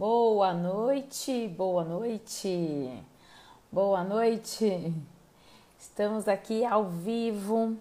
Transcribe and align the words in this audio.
Boa 0.00 0.54
noite, 0.54 1.46
boa 1.48 1.84
noite, 1.84 3.04
boa 3.70 4.02
noite. 4.02 4.94
Estamos 5.78 6.26
aqui 6.26 6.64
ao 6.64 6.86
vivo, 6.86 7.76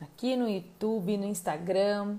aqui 0.00 0.36
no 0.36 0.48
YouTube, 0.48 1.16
no 1.16 1.26
Instagram. 1.26 2.16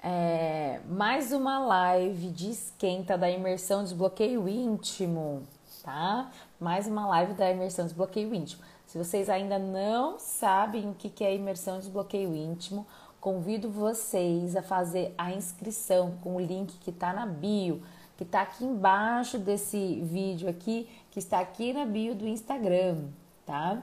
É, 0.00 0.80
mais 0.88 1.32
uma 1.32 1.58
live 1.58 2.30
de 2.30 2.50
esquenta 2.50 3.18
da 3.18 3.28
imersão 3.28 3.82
desbloqueio 3.82 4.48
íntimo, 4.48 5.42
tá? 5.82 6.30
Mais 6.60 6.86
uma 6.86 7.08
live 7.08 7.34
da 7.34 7.50
imersão 7.50 7.86
desbloqueio 7.86 8.32
íntimo. 8.32 8.62
Se 8.86 8.96
vocês 8.96 9.28
ainda 9.28 9.58
não 9.58 10.20
sabem 10.20 10.90
o 10.90 10.94
que 10.94 11.24
é 11.24 11.34
imersão 11.34 11.80
desbloqueio 11.80 12.36
íntimo, 12.36 12.86
convido 13.20 13.68
vocês 13.68 14.54
a 14.54 14.62
fazer 14.62 15.12
a 15.18 15.32
inscrição 15.32 16.12
com 16.22 16.36
o 16.36 16.40
link 16.40 16.78
que 16.78 16.90
está 16.90 17.12
na 17.12 17.26
bio 17.26 17.82
que 18.16 18.22
está 18.22 18.42
aqui 18.42 18.64
embaixo 18.64 19.38
desse 19.38 20.00
vídeo 20.02 20.48
aqui, 20.48 20.88
que 21.10 21.18
está 21.18 21.40
aqui 21.40 21.72
na 21.72 21.84
bio 21.84 22.14
do 22.14 22.26
Instagram, 22.26 23.04
tá? 23.44 23.82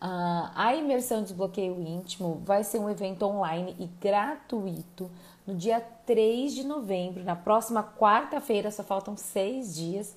Uh, 0.00 0.50
a 0.54 0.74
imersão 0.74 1.22
desbloqueio 1.22 1.80
íntimo 1.80 2.42
vai 2.44 2.62
ser 2.62 2.78
um 2.78 2.90
evento 2.90 3.24
online 3.24 3.74
e 3.78 3.86
gratuito 3.86 5.10
no 5.46 5.54
dia 5.54 5.80
3 5.80 6.54
de 6.54 6.64
novembro, 6.64 7.24
na 7.24 7.36
próxima 7.36 7.82
quarta-feira, 7.82 8.70
só 8.70 8.82
faltam 8.82 9.16
seis 9.16 9.74
dias 9.74 10.14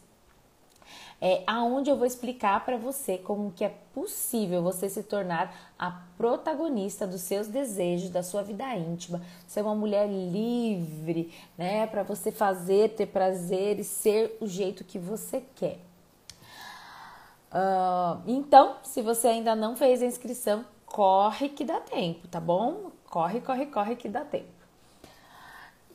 é, 1.21 1.43
aonde 1.45 1.89
eu 1.89 1.97
vou 1.97 2.05
explicar 2.05 2.63
para 2.63 2.77
você 2.77 3.17
como 3.17 3.51
que 3.51 3.63
é 3.63 3.73
possível 3.93 4.63
você 4.63 4.87
se 4.87 5.03
tornar 5.03 5.53
a 5.77 5.91
protagonista 6.17 7.05
dos 7.05 7.21
seus 7.21 7.47
desejos, 7.47 8.09
da 8.09 8.23
sua 8.23 8.41
vida 8.41 8.63
íntima, 8.75 9.21
ser 9.45 9.61
uma 9.61 9.75
mulher 9.75 10.07
livre, 10.07 11.33
né, 11.57 11.87
para 11.87 12.03
você 12.03 12.31
fazer, 12.31 12.95
ter 12.95 13.07
prazer 13.07 13.79
e 13.79 13.83
ser 13.83 14.37
o 14.39 14.47
jeito 14.47 14.83
que 14.83 14.97
você 14.97 15.43
quer. 15.55 15.79
Uh, 17.51 18.21
então, 18.27 18.77
se 18.83 19.01
você 19.01 19.27
ainda 19.27 19.55
não 19.55 19.75
fez 19.75 20.01
a 20.01 20.05
inscrição, 20.05 20.63
corre 20.85 21.49
que 21.49 21.65
dá 21.65 21.79
tempo, 21.79 22.27
tá 22.27 22.39
bom? 22.39 22.91
Corre, 23.09 23.41
corre, 23.41 23.65
corre 23.65 23.95
que 23.95 24.07
dá 24.07 24.23
tempo. 24.23 24.47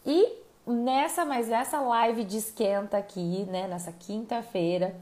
E 0.04 0.43
nessa, 0.66 1.24
mas 1.24 1.48
nessa 1.48 1.80
live 1.80 2.24
de 2.24 2.38
esquenta 2.38 2.96
aqui, 2.98 3.44
né, 3.44 3.66
nessa 3.68 3.92
quinta-feira, 3.92 4.94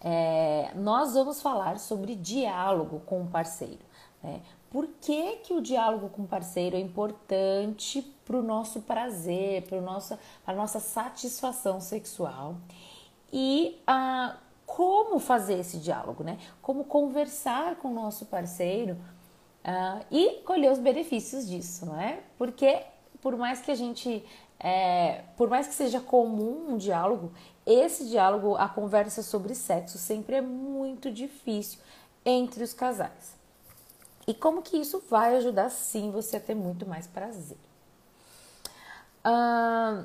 é, 0.00 0.70
nós 0.74 1.14
vamos 1.14 1.42
falar 1.42 1.78
sobre 1.78 2.14
diálogo 2.14 3.00
com 3.00 3.22
o 3.22 3.26
parceiro. 3.26 3.80
Né? 4.22 4.40
Por 4.70 4.86
que, 5.00 5.36
que 5.36 5.54
o 5.54 5.60
diálogo 5.60 6.08
com 6.10 6.22
o 6.22 6.26
parceiro 6.26 6.76
é 6.76 6.80
importante 6.80 8.02
para 8.24 8.36
o 8.36 8.42
nosso 8.42 8.82
prazer, 8.82 9.62
para 9.62 9.78
a 9.78 10.54
nossa 10.54 10.78
satisfação 10.78 11.80
sexual 11.80 12.56
e 13.32 13.80
ah, 13.86 14.36
como 14.66 15.18
fazer 15.18 15.60
esse 15.60 15.78
diálogo, 15.78 16.22
né? 16.22 16.38
Como 16.60 16.84
conversar 16.84 17.76
com 17.76 17.88
o 17.88 17.94
nosso 17.94 18.26
parceiro 18.26 18.98
ah, 19.64 20.00
e 20.10 20.42
colher 20.44 20.70
os 20.70 20.78
benefícios 20.78 21.48
disso, 21.48 21.86
não 21.86 21.98
é? 21.98 22.20
Porque 22.36 22.82
por 23.22 23.36
mais 23.36 23.62
que 23.62 23.70
a 23.70 23.74
gente 23.74 24.22
é, 24.60 25.22
por 25.36 25.48
mais 25.48 25.68
que 25.68 25.74
seja 25.74 26.00
comum 26.00 26.72
um 26.72 26.76
diálogo, 26.76 27.32
esse 27.64 28.08
diálogo, 28.08 28.56
a 28.56 28.68
conversa 28.68 29.22
sobre 29.22 29.54
sexo, 29.54 29.98
sempre 29.98 30.36
é 30.36 30.40
muito 30.40 31.10
difícil 31.10 31.78
entre 32.24 32.64
os 32.64 32.72
casais. 32.72 33.36
E 34.26 34.34
como 34.34 34.62
que 34.62 34.76
isso 34.76 35.02
vai 35.08 35.36
ajudar 35.36 35.70
sim 35.70 36.10
você 36.10 36.36
a 36.36 36.40
ter 36.40 36.54
muito 36.54 36.86
mais 36.86 37.06
prazer? 37.06 37.58
Ah, 39.24 40.04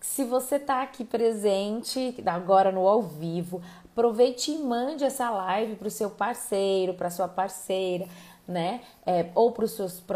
se 0.00 0.24
você 0.24 0.56
está 0.56 0.82
aqui 0.82 1.04
presente 1.04 2.14
agora 2.26 2.72
no 2.72 2.86
ao 2.86 3.02
vivo, 3.02 3.62
aproveite 3.84 4.50
e 4.50 4.58
mande 4.58 5.04
essa 5.04 5.30
live 5.30 5.76
para 5.76 5.88
o 5.88 5.90
seu 5.90 6.10
parceiro, 6.10 6.94
para 6.94 7.10
sua 7.10 7.28
parceira, 7.28 8.06
né? 8.48 8.80
É, 9.04 9.30
ou 9.34 9.52
para 9.52 9.66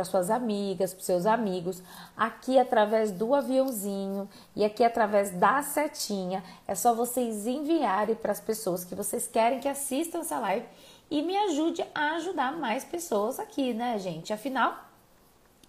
suas 0.04 0.30
amigas, 0.30 0.94
para 0.94 1.04
seus 1.04 1.26
amigos, 1.26 1.82
aqui 2.16 2.58
através 2.58 3.12
do 3.12 3.34
aviãozinho 3.34 4.26
e 4.56 4.64
aqui 4.64 4.82
através 4.82 5.30
da 5.30 5.62
setinha. 5.62 6.42
É 6.66 6.74
só 6.74 6.94
vocês 6.94 7.46
enviarem 7.46 8.16
para 8.16 8.32
as 8.32 8.40
pessoas 8.40 8.84
que 8.84 8.94
vocês 8.94 9.28
querem 9.28 9.60
que 9.60 9.68
assistam 9.68 10.20
essa 10.20 10.38
live 10.38 10.66
e 11.10 11.20
me 11.20 11.36
ajude 11.36 11.84
a 11.94 12.16
ajudar 12.16 12.52
mais 12.52 12.84
pessoas 12.84 13.38
aqui, 13.38 13.74
né, 13.74 13.98
gente? 13.98 14.32
Afinal, 14.32 14.74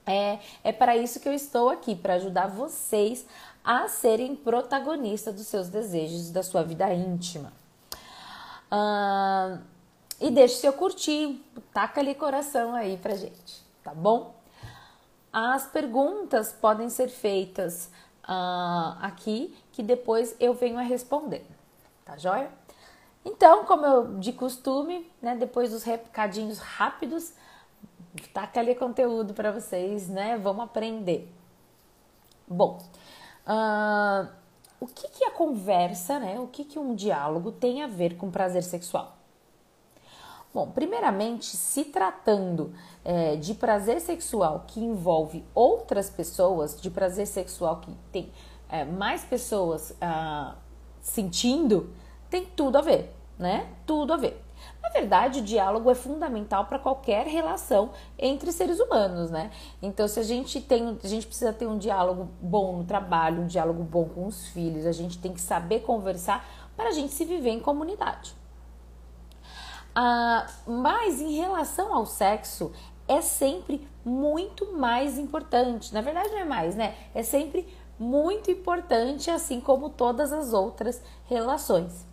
é, 0.06 0.40
é 0.64 0.72
para 0.72 0.96
isso 0.96 1.20
que 1.20 1.28
eu 1.28 1.34
estou 1.34 1.70
aqui, 1.70 1.96
para 1.96 2.14
ajudar 2.14 2.48
vocês 2.48 3.26
a 3.64 3.90
serem 3.90 4.38
protagonistas 4.38 5.36
dos 5.36 5.48
seus 5.48 5.68
desejos, 5.68 6.32
da 6.32 6.44
sua 6.44 6.64
vida 6.64 6.94
íntima. 6.94 7.52
E 10.24 10.32
deixe 10.32 10.56
seu 10.56 10.72
curtir, 10.72 11.44
taca 11.74 12.00
ali 12.00 12.16
coração 12.16 12.74
aí 12.74 12.96
pra 12.96 13.14
gente, 13.14 13.62
tá 13.84 13.94
bom? 13.94 14.34
As 15.34 15.68
perguntas 15.68 16.54
podem 16.54 16.90
ser 16.90 17.10
feitas 17.10 17.92
uh, 18.24 18.98
aqui, 19.02 19.54
que 19.74 19.84
depois 19.84 20.34
eu 20.40 20.54
venho 20.54 20.80
a 20.80 20.82
responder, 20.82 21.46
tá 22.06 22.16
joia? 22.16 22.50
Então, 23.26 23.66
como 23.66 23.86
eu 23.86 24.18
de 24.18 24.32
costume, 24.32 25.12
né, 25.22 25.36
depois 25.36 25.72
dos 25.72 25.84
recadinhos 25.84 26.58
rápidos, 26.58 27.34
taca 28.34 28.62
ali 28.62 28.76
conteúdo 28.76 29.34
para 29.34 29.52
vocês, 29.52 30.08
né? 30.08 30.38
Vamos 30.38 30.64
aprender. 30.64 31.30
Bom, 32.48 32.82
uh, 33.46 34.30
o 34.80 34.88
que, 34.88 35.10
que 35.10 35.26
a 35.26 35.32
conversa, 35.32 36.18
né? 36.18 36.40
O 36.40 36.48
que, 36.48 36.64
que 36.64 36.80
um 36.80 36.96
diálogo 36.96 37.52
tem 37.52 37.84
a 37.84 37.88
ver 37.88 38.16
com 38.16 38.32
prazer 38.32 38.64
sexual? 38.64 39.18
Bom, 40.54 40.70
primeiramente, 40.70 41.58
se 41.58 41.86
tratando 41.86 42.74
é, 43.04 43.36
de 43.36 43.56
prazer 43.56 44.00
sexual 44.00 44.66
que 44.68 44.80
envolve 44.80 45.44
outras 45.56 46.12
pessoas, 46.12 46.80
de 46.80 46.92
prazer 46.92 47.26
sexual 47.26 47.78
que 47.78 47.92
tem 48.12 48.32
é, 48.70 48.86
mais 48.86 49.24
pessoas 49.24 49.96
ah, 50.00 50.56
sentindo, 51.02 51.92
tem 52.30 52.46
tudo 52.46 52.78
a 52.78 52.82
ver, 52.82 53.16
né? 53.38 53.68
Tudo 53.88 54.14
a 54.14 54.18
ver. 54.18 54.40
Na 54.80 54.90
verdade, 54.90 55.40
o 55.40 55.44
diálogo 55.44 55.90
é 55.90 55.96
fundamental 55.96 56.66
para 56.66 56.78
qualquer 56.78 57.26
relação 57.26 57.90
entre 58.20 58.52
seres 58.52 58.80
humanos, 58.80 59.32
né? 59.32 59.50
Então, 59.82 60.08
se 60.08 60.20
a 60.20 60.24
gente 60.24 60.62
tem, 60.62 61.00
a 61.04 61.08
gente 61.08 61.26
precisa 61.26 61.52
ter 61.52 61.66
um 61.66 61.80
diálogo 61.80 62.30
bom 62.40 62.78
no 62.78 62.84
trabalho, 62.84 63.42
um 63.42 63.48
diálogo 63.48 63.82
bom 63.84 64.06
com 64.06 64.28
os 64.28 64.48
filhos, 64.50 64.86
a 64.86 64.92
gente 64.92 65.18
tem 65.18 65.34
que 65.34 65.42
saber 65.42 65.80
conversar 65.80 66.48
para 66.78 66.90
a 66.90 66.92
gente 66.92 67.12
se 67.12 67.26
viver 67.26 67.50
em 67.50 67.60
comunidade. 67.60 68.43
Ah, 69.96 70.48
mas 70.66 71.22
em 71.22 71.36
relação 71.36 71.94
ao 71.94 72.06
sexo, 72.06 72.72
é 73.08 73.22
sempre 73.22 73.88
muito 74.04 74.74
mais 74.74 75.18
importante. 75.18 75.94
Na 75.94 76.02
verdade, 76.02 76.30
não 76.30 76.40
é 76.40 76.46
mais, 76.46 76.76
né? 76.76 76.96
É 77.14 77.24
sempre 77.24 77.68
muito 78.00 78.50
importante, 78.50 79.30
assim 79.30 79.60
como 79.62 79.90
todas 79.90 80.34
as 80.34 80.54
outras 80.54 81.02
relações. 81.26 82.08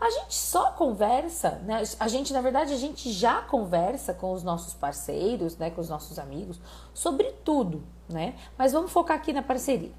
A 0.00 0.10
gente 0.10 0.34
só 0.34 0.72
conversa, 0.72 1.62
né? 1.64 1.82
A 1.98 2.08
gente, 2.08 2.32
na 2.32 2.40
verdade, 2.40 2.72
a 2.72 2.76
gente 2.76 3.10
já 3.10 3.40
conversa 3.42 4.12
com 4.12 4.32
os 4.32 4.42
nossos 4.42 4.74
parceiros, 4.74 5.56
né? 5.56 5.70
Com 5.70 5.80
os 5.80 5.88
nossos 5.88 6.18
amigos 6.18 6.60
sobre 6.92 7.32
tudo, 7.44 7.82
né? 8.08 8.34
Mas 8.58 8.72
vamos 8.72 8.92
focar 8.92 9.16
aqui 9.16 9.32
na 9.32 9.42
parceria. 9.42 9.92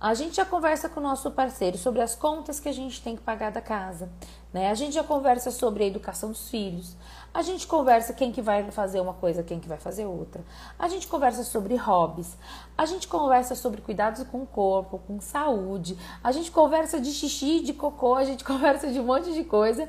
A 0.00 0.14
gente 0.14 0.36
já 0.36 0.46
conversa 0.46 0.88
com 0.88 0.98
o 0.98 1.02
nosso 1.02 1.30
parceiro 1.30 1.76
sobre 1.76 2.00
as 2.00 2.14
contas 2.14 2.58
que 2.58 2.70
a 2.70 2.72
gente 2.72 3.02
tem 3.02 3.14
que 3.16 3.22
pagar 3.22 3.52
da 3.52 3.60
casa, 3.60 4.10
né? 4.52 4.70
A 4.70 4.74
gente 4.74 4.94
já 4.94 5.04
conversa 5.04 5.50
sobre 5.50 5.84
a 5.84 5.86
educação 5.86 6.30
dos 6.30 6.48
filhos. 6.48 6.96
A 7.32 7.42
gente 7.42 7.66
conversa 7.66 8.12
quem 8.12 8.32
que 8.32 8.42
vai 8.42 8.68
fazer 8.70 9.00
uma 9.00 9.14
coisa, 9.14 9.42
quem 9.42 9.60
que 9.60 9.68
vai 9.68 9.78
fazer 9.78 10.06
outra. 10.06 10.44
A 10.78 10.88
gente 10.88 11.06
conversa 11.06 11.44
sobre 11.44 11.76
hobbies. 11.76 12.36
A 12.76 12.84
gente 12.86 13.06
conversa 13.06 13.54
sobre 13.54 13.80
cuidados 13.80 14.22
com 14.24 14.42
o 14.42 14.46
corpo, 14.46 14.98
com 15.06 15.20
saúde. 15.20 15.96
A 16.22 16.32
gente 16.32 16.50
conversa 16.50 17.00
de 17.00 17.12
xixi, 17.12 17.60
de 17.60 17.72
cocô, 17.72 18.14
a 18.16 18.24
gente 18.24 18.42
conversa 18.44 18.90
de 18.90 18.98
um 18.98 19.04
monte 19.04 19.32
de 19.32 19.44
coisa. 19.44 19.88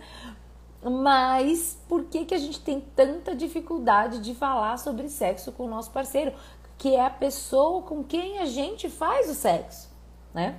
Mas 0.83 1.77
por 1.87 2.05
que 2.05 2.25
que 2.25 2.33
a 2.33 2.39
gente 2.39 2.59
tem 2.59 2.79
tanta 2.79 3.35
dificuldade 3.35 4.19
de 4.19 4.33
falar 4.33 4.77
sobre 4.77 5.09
sexo 5.09 5.51
com 5.51 5.65
o 5.65 5.69
nosso 5.69 5.91
parceiro, 5.91 6.33
que 6.77 6.95
é 6.95 7.05
a 7.05 7.09
pessoa 7.09 7.83
com 7.83 8.03
quem 8.03 8.39
a 8.39 8.45
gente 8.45 8.89
faz 8.89 9.29
o 9.29 9.33
sexo? 9.33 9.91
né? 10.33 10.55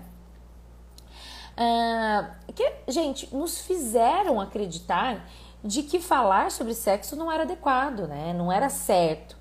Uh, 1.52 2.52
que, 2.52 2.72
gente, 2.88 3.34
nos 3.34 3.60
fizeram 3.60 4.40
acreditar 4.40 5.26
de 5.62 5.82
que 5.82 6.00
falar 6.00 6.50
sobre 6.50 6.74
sexo 6.74 7.14
não 7.14 7.30
era 7.30 7.44
adequado, 7.44 8.06
né? 8.06 8.32
Não 8.32 8.50
era 8.50 8.68
certo. 8.68 9.36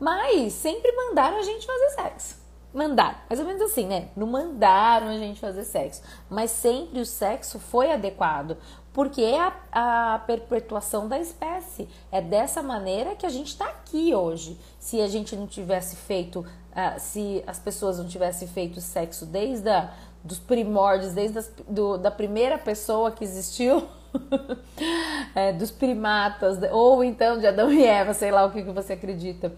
Mas 0.00 0.52
sempre 0.52 0.90
mandaram 0.92 1.38
a 1.38 1.42
gente 1.42 1.66
fazer 1.66 1.90
sexo. 1.90 2.38
Mandaram, 2.72 3.16
mais 3.28 3.40
ou 3.40 3.46
menos 3.46 3.62
assim, 3.62 3.86
né? 3.86 4.08
Não 4.14 4.26
mandaram 4.26 5.08
a 5.08 5.16
gente 5.16 5.40
fazer 5.40 5.64
sexo, 5.64 6.02
mas 6.28 6.50
sempre 6.50 7.00
o 7.00 7.06
sexo 7.06 7.58
foi 7.58 7.90
adequado, 7.90 8.58
porque 8.92 9.22
é 9.22 9.40
a, 9.40 10.14
a 10.14 10.18
perpetuação 10.20 11.08
da 11.08 11.18
espécie. 11.18 11.88
É 12.12 12.20
dessa 12.20 12.62
maneira 12.62 13.16
que 13.16 13.24
a 13.24 13.30
gente 13.30 13.48
está 13.48 13.64
aqui 13.64 14.14
hoje. 14.14 14.58
Se 14.78 15.00
a 15.00 15.08
gente 15.08 15.34
não 15.34 15.46
tivesse 15.46 15.96
feito 15.96 16.44
Uh, 16.68 17.00
se 17.00 17.42
as 17.44 17.58
pessoas 17.58 17.98
não 17.98 18.06
tivessem 18.06 18.46
feito 18.46 18.80
sexo 18.80 19.26
desde 19.26 19.68
a 19.68 19.92
dos 20.22 20.38
primórdios, 20.38 21.12
desde 21.12 21.38
as, 21.38 21.52
do, 21.68 21.96
da 21.96 22.10
primeira 22.10 22.58
pessoa 22.58 23.10
que 23.10 23.24
existiu, 23.24 23.86
é, 25.34 25.52
dos 25.52 25.70
primatas, 25.70 26.58
ou 26.72 27.04
então 27.04 27.38
de 27.38 27.46
Adão 27.46 27.72
e 27.72 27.84
Eva, 27.84 28.14
sei 28.14 28.30
lá 28.30 28.44
o 28.44 28.50
que, 28.50 28.62
que 28.62 28.70
você 28.70 28.94
acredita, 28.94 29.52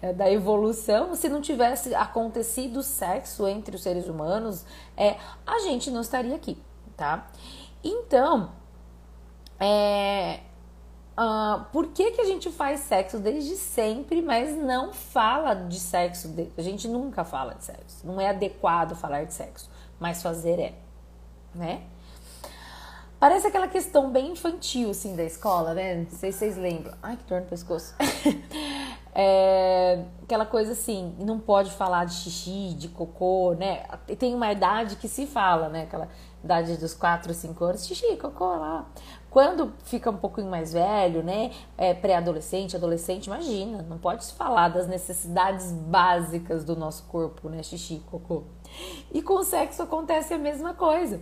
é, 0.00 0.12
da 0.12 0.30
evolução, 0.30 1.14
se 1.14 1.28
não 1.28 1.40
tivesse 1.40 1.94
acontecido 1.94 2.82
sexo 2.82 3.46
entre 3.46 3.76
os 3.76 3.82
seres 3.82 4.08
humanos, 4.08 4.64
é, 4.96 5.16
a 5.46 5.60
gente 5.60 5.90
não 5.90 6.00
estaria 6.00 6.34
aqui, 6.34 6.56
tá? 6.96 7.26
Então, 7.82 8.50
é, 9.58 10.40
Uh, 11.16 11.64
por 11.70 11.92
que, 11.92 12.10
que 12.10 12.20
a 12.20 12.24
gente 12.24 12.50
faz 12.50 12.80
sexo 12.80 13.20
desde 13.20 13.54
sempre, 13.54 14.20
mas 14.20 14.56
não 14.56 14.92
fala 14.92 15.54
de 15.54 15.78
sexo? 15.78 16.26
De... 16.26 16.50
A 16.58 16.62
gente 16.62 16.88
nunca 16.88 17.22
fala 17.22 17.54
de 17.54 17.64
sexo. 17.64 18.04
Não 18.04 18.20
é 18.20 18.30
adequado 18.30 18.96
falar 18.96 19.24
de 19.24 19.32
sexo, 19.32 19.70
mas 19.98 20.22
fazer 20.22 20.58
é, 20.58 20.74
né? 21.54 21.82
Parece 23.24 23.46
aquela 23.46 23.68
questão 23.68 24.10
bem 24.10 24.32
infantil, 24.32 24.90
assim, 24.90 25.16
da 25.16 25.24
escola, 25.24 25.72
né? 25.72 25.94
Não 25.94 26.10
sei 26.10 26.30
se 26.30 26.40
vocês 26.40 26.56
lembram. 26.58 26.92
Ai, 27.02 27.16
que 27.16 27.24
dor 27.24 27.40
no 27.40 27.46
pescoço. 27.46 27.94
é, 29.14 30.04
aquela 30.22 30.44
coisa 30.44 30.72
assim, 30.72 31.14
não 31.18 31.38
pode 31.40 31.70
falar 31.70 32.04
de 32.04 32.12
xixi, 32.12 32.74
de 32.74 32.88
cocô, 32.88 33.54
né? 33.54 33.82
Tem 34.18 34.34
uma 34.34 34.52
idade 34.52 34.96
que 34.96 35.08
se 35.08 35.26
fala, 35.26 35.70
né? 35.70 35.84
Aquela 35.84 36.08
idade 36.44 36.76
dos 36.76 36.92
4, 36.92 37.32
5 37.32 37.64
anos, 37.64 37.86
xixi, 37.86 38.14
cocô 38.18 38.44
lá. 38.44 38.84
Quando 39.34 39.72
fica 39.82 40.10
um 40.10 40.16
pouquinho 40.16 40.48
mais 40.48 40.72
velho, 40.72 41.20
né? 41.20 41.50
É, 41.76 41.92
Pré-adolescente, 41.92 42.76
adolescente, 42.76 43.26
imagina, 43.26 43.82
não 43.82 43.98
pode 43.98 44.24
se 44.24 44.32
falar 44.32 44.68
das 44.68 44.86
necessidades 44.86 45.72
básicas 45.72 46.62
do 46.62 46.76
nosso 46.76 47.02
corpo, 47.08 47.48
né? 47.48 47.60
Xixi, 47.60 48.00
cocô. 48.08 48.44
E 49.12 49.20
com 49.20 49.34
o 49.34 49.42
sexo 49.42 49.82
acontece 49.82 50.32
a 50.32 50.38
mesma 50.38 50.72
coisa. 50.72 51.20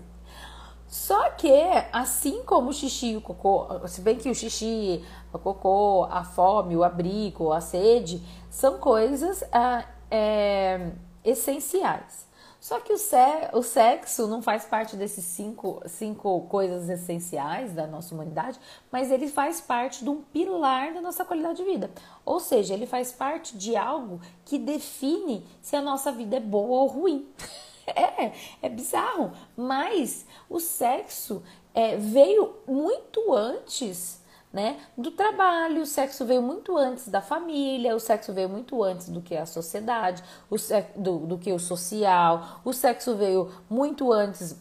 Só 0.86 1.30
que, 1.30 1.50
assim 1.90 2.42
como 2.42 2.68
o 2.68 2.72
xixi 2.74 3.12
e 3.12 3.16
o 3.16 3.22
cocô, 3.22 3.66
se 3.88 4.02
bem 4.02 4.18
que 4.18 4.28
o 4.28 4.34
xixi, 4.34 5.02
o 5.32 5.38
cocô, 5.38 6.06
a 6.10 6.22
fome, 6.22 6.76
o 6.76 6.84
abrigo, 6.84 7.50
a 7.50 7.62
sede, 7.62 8.22
são 8.50 8.76
coisas 8.76 9.42
ah, 9.50 9.86
é, 10.10 10.90
essenciais. 11.24 12.30
Só 12.62 12.78
que 12.78 12.92
o, 12.92 13.62
sexo 13.64 14.28
não 14.28 14.40
faz 14.40 14.64
parte 14.64 14.94
desses 14.94 15.24
cinco, 15.24 15.82
cinco 15.84 16.42
coisas 16.42 16.88
essenciais 16.88 17.72
da 17.72 17.88
nossa 17.88 18.14
humanidade, 18.14 18.56
mas 18.88 19.10
ele 19.10 19.26
faz 19.26 19.60
parte 19.60 20.04
de 20.04 20.08
um 20.08 20.22
pilar 20.22 20.94
da 20.94 21.00
nossa 21.00 21.24
qualidade 21.24 21.56
de 21.56 21.64
vida. 21.64 21.90
Ou 22.24 22.38
seja, 22.38 22.72
ele 22.72 22.86
faz 22.86 23.10
parte 23.10 23.58
de 23.58 23.74
algo 23.74 24.20
que 24.44 24.60
define 24.60 25.44
se 25.60 25.74
a 25.74 25.82
nossa 25.82 26.12
vida 26.12 26.36
é 26.36 26.40
boa 26.40 26.82
ou 26.82 26.86
ruim. 26.86 27.28
é, 27.84 28.30
é 28.62 28.68
bizarro, 28.68 29.32
mas 29.56 30.24
o 30.48 30.60
sexo 30.60 31.42
é, 31.74 31.96
veio 31.96 32.58
muito 32.64 33.34
antes 33.34 34.21
né? 34.52 34.78
Do 34.96 35.10
trabalho, 35.10 35.82
o 35.82 35.86
sexo 35.86 36.26
veio 36.26 36.42
muito 36.42 36.76
antes 36.76 37.08
da 37.08 37.22
família, 37.22 37.96
o 37.96 38.00
sexo 38.00 38.32
veio 38.32 38.48
muito 38.48 38.82
antes 38.82 39.08
do 39.08 39.22
que 39.22 39.34
a 39.34 39.46
sociedade, 39.46 40.22
o 40.50 40.56
do, 40.96 41.18
do 41.20 41.38
que 41.38 41.52
o 41.52 41.58
social, 41.58 42.60
o 42.64 42.72
sexo 42.72 43.16
veio 43.16 43.50
muito 43.70 44.12
antes 44.12 44.56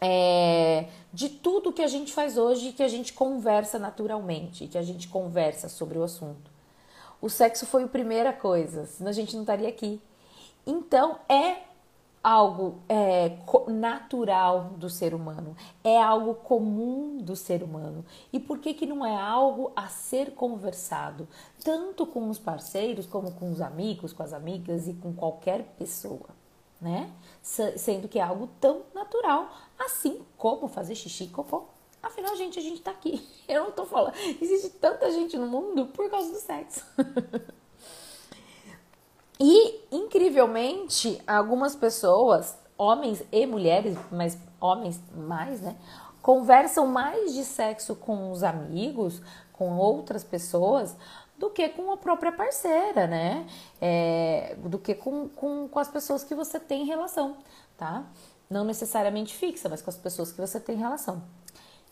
é, 0.00 0.86
de 1.12 1.28
tudo 1.28 1.72
que 1.72 1.82
a 1.82 1.88
gente 1.88 2.12
faz 2.12 2.38
hoje 2.38 2.72
que 2.72 2.82
a 2.82 2.88
gente 2.88 3.12
conversa 3.12 3.78
naturalmente, 3.78 4.68
que 4.68 4.78
a 4.78 4.82
gente 4.82 5.08
conversa 5.08 5.68
sobre 5.68 5.98
o 5.98 6.04
assunto. 6.04 6.50
O 7.20 7.28
sexo 7.28 7.66
foi 7.66 7.84
a 7.84 7.88
primeira 7.88 8.32
coisa, 8.32 8.86
senão 8.86 9.10
a 9.10 9.14
gente 9.14 9.34
não 9.34 9.42
estaria 9.42 9.68
aqui. 9.68 10.00
Então 10.66 11.18
é 11.28 11.69
algo 12.22 12.82
é, 12.88 13.38
natural 13.68 14.72
do 14.76 14.90
ser 14.90 15.14
humano, 15.14 15.56
é 15.82 16.00
algo 16.00 16.34
comum 16.34 17.18
do 17.18 17.34
ser 17.34 17.62
humano. 17.62 18.04
E 18.32 18.38
por 18.38 18.58
que, 18.58 18.74
que 18.74 18.86
não 18.86 19.04
é 19.04 19.16
algo 19.16 19.72
a 19.74 19.88
ser 19.88 20.32
conversado, 20.32 21.26
tanto 21.64 22.06
com 22.06 22.28
os 22.28 22.38
parceiros, 22.38 23.06
como 23.06 23.32
com 23.32 23.50
os 23.50 23.60
amigos, 23.60 24.12
com 24.12 24.22
as 24.22 24.32
amigas 24.32 24.86
e 24.86 24.94
com 24.94 25.12
qualquer 25.14 25.64
pessoa, 25.78 26.28
né? 26.80 27.10
Sendo 27.42 28.08
que 28.08 28.18
é 28.18 28.22
algo 28.22 28.48
tão 28.60 28.82
natural, 28.94 29.50
assim 29.78 30.20
como 30.36 30.68
fazer 30.68 30.94
xixi 30.94 31.24
e 31.24 31.28
cocô. 31.28 31.64
Afinal, 32.02 32.34
gente, 32.36 32.58
a 32.58 32.62
gente 32.62 32.80
tá 32.80 32.90
aqui. 32.90 33.26
Eu 33.46 33.64
não 33.64 33.70
tô 33.72 33.84
falando. 33.84 34.14
Existe 34.40 34.70
tanta 34.70 35.10
gente 35.10 35.36
no 35.36 35.46
mundo 35.46 35.86
por 35.86 36.08
causa 36.10 36.32
do 36.32 36.38
sexo. 36.38 36.84
E, 39.40 39.80
incrivelmente, 39.90 41.18
algumas 41.26 41.74
pessoas, 41.74 42.58
homens 42.76 43.22
e 43.32 43.46
mulheres, 43.46 43.96
mas 44.12 44.36
homens 44.60 45.00
mais, 45.16 45.62
né? 45.62 45.76
Conversam 46.20 46.86
mais 46.86 47.32
de 47.32 47.42
sexo 47.44 47.96
com 47.96 48.30
os 48.30 48.42
amigos, 48.42 49.22
com 49.50 49.78
outras 49.78 50.22
pessoas, 50.22 50.94
do 51.38 51.48
que 51.48 51.70
com 51.70 51.90
a 51.90 51.96
própria 51.96 52.30
parceira, 52.30 53.06
né? 53.06 53.46
É, 53.80 54.56
do 54.58 54.78
que 54.78 54.94
com, 54.94 55.26
com, 55.30 55.66
com 55.68 55.78
as 55.78 55.88
pessoas 55.88 56.22
que 56.22 56.34
você 56.34 56.60
tem 56.60 56.84
relação, 56.84 57.38
tá? 57.78 58.04
Não 58.50 58.62
necessariamente 58.62 59.34
fixa, 59.34 59.70
mas 59.70 59.80
com 59.80 59.88
as 59.88 59.96
pessoas 59.96 60.30
que 60.30 60.40
você 60.40 60.60
tem 60.60 60.76
relação. 60.76 61.22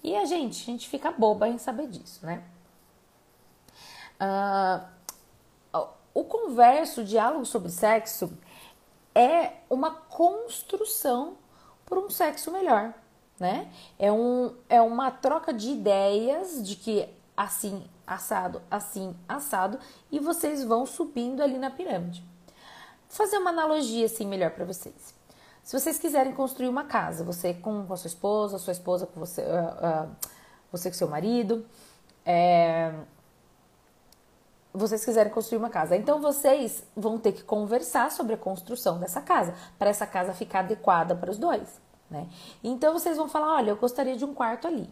E 0.02 0.14
a 0.14 0.26
gente, 0.26 0.62
a 0.62 0.66
gente 0.66 0.86
fica 0.86 1.10
boba 1.10 1.48
em 1.48 1.56
saber 1.56 1.88
disso, 1.88 2.26
né? 2.26 2.44
Uh, 4.20 4.97
o 6.18 6.24
converso, 6.24 7.02
o 7.02 7.04
diálogo 7.04 7.46
sobre 7.46 7.70
sexo 7.70 8.32
é 9.14 9.52
uma 9.70 9.92
construção 9.92 11.36
por 11.86 11.96
um 11.96 12.10
sexo 12.10 12.50
melhor, 12.50 12.92
né? 13.38 13.70
É, 13.96 14.10
um, 14.10 14.52
é 14.68 14.82
uma 14.82 15.12
troca 15.12 15.52
de 15.52 15.70
ideias 15.70 16.66
de 16.66 16.74
que 16.74 17.08
assim, 17.36 17.84
assado, 18.04 18.60
assim, 18.68 19.14
assado, 19.28 19.78
e 20.10 20.18
vocês 20.18 20.64
vão 20.64 20.84
subindo 20.84 21.40
ali 21.40 21.56
na 21.56 21.70
pirâmide. 21.70 22.24
Vou 23.08 23.16
fazer 23.16 23.38
uma 23.38 23.50
analogia 23.50 24.06
assim 24.06 24.26
melhor 24.26 24.50
para 24.50 24.64
vocês. 24.64 25.14
Se 25.62 25.78
vocês 25.78 26.00
quiserem 26.00 26.32
construir 26.32 26.68
uma 26.68 26.82
casa, 26.82 27.22
você 27.22 27.54
com 27.54 27.86
a 27.92 27.96
sua 27.96 28.08
esposa, 28.08 28.58
sua 28.58 28.72
esposa 28.72 29.06
com 29.06 29.20
você, 29.20 29.42
uh, 29.42 29.44
uh, 30.04 30.16
você 30.72 30.90
com 30.90 30.96
seu 30.96 31.06
marido, 31.06 31.64
é, 32.26 32.92
vocês 34.72 35.04
quiserem 35.04 35.32
construir 35.32 35.58
uma 35.58 35.70
casa. 35.70 35.96
Então 35.96 36.20
vocês 36.20 36.82
vão 36.96 37.18
ter 37.18 37.32
que 37.32 37.42
conversar 37.42 38.10
sobre 38.10 38.34
a 38.34 38.36
construção 38.36 38.98
dessa 38.98 39.20
casa, 39.20 39.54
para 39.78 39.90
essa 39.90 40.06
casa 40.06 40.32
ficar 40.32 40.60
adequada 40.60 41.14
para 41.14 41.30
os 41.30 41.38
dois, 41.38 41.80
né? 42.10 42.26
Então 42.62 42.92
vocês 42.92 43.16
vão 43.16 43.28
falar: 43.28 43.56
"Olha, 43.56 43.70
eu 43.70 43.76
gostaria 43.76 44.16
de 44.16 44.24
um 44.24 44.34
quarto 44.34 44.66
ali". 44.66 44.88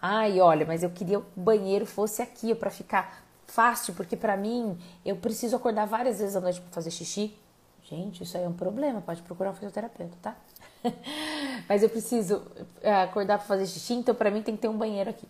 Ai, 0.00 0.40
olha, 0.40 0.64
mas 0.64 0.82
eu 0.82 0.90
queria 0.90 1.18
o 1.18 1.24
banheiro 1.36 1.84
fosse 1.84 2.22
aqui 2.22 2.54
para 2.54 2.70
ficar 2.70 3.24
fácil, 3.46 3.94
porque 3.94 4.16
para 4.16 4.36
mim 4.36 4.78
eu 5.04 5.16
preciso 5.16 5.56
acordar 5.56 5.86
várias 5.86 6.20
vezes 6.20 6.36
à 6.36 6.40
noite 6.40 6.60
para 6.60 6.70
fazer 6.70 6.90
xixi. 6.90 7.36
Gente, 7.82 8.22
isso 8.22 8.36
aí 8.36 8.44
é 8.44 8.48
um 8.48 8.52
problema, 8.52 9.00
pode 9.00 9.22
procurar 9.22 9.50
um 9.50 9.54
fisioterapeuta, 9.54 10.16
tá? 10.20 10.36
mas 11.68 11.82
eu 11.82 11.88
preciso 11.88 12.42
é, 12.80 13.02
acordar 13.02 13.38
para 13.38 13.46
fazer 13.46 13.66
xixi, 13.66 13.94
então 13.94 14.14
para 14.14 14.30
mim 14.30 14.42
tem 14.42 14.54
que 14.56 14.62
ter 14.62 14.68
um 14.68 14.76
banheiro 14.76 15.10
aqui. 15.10 15.26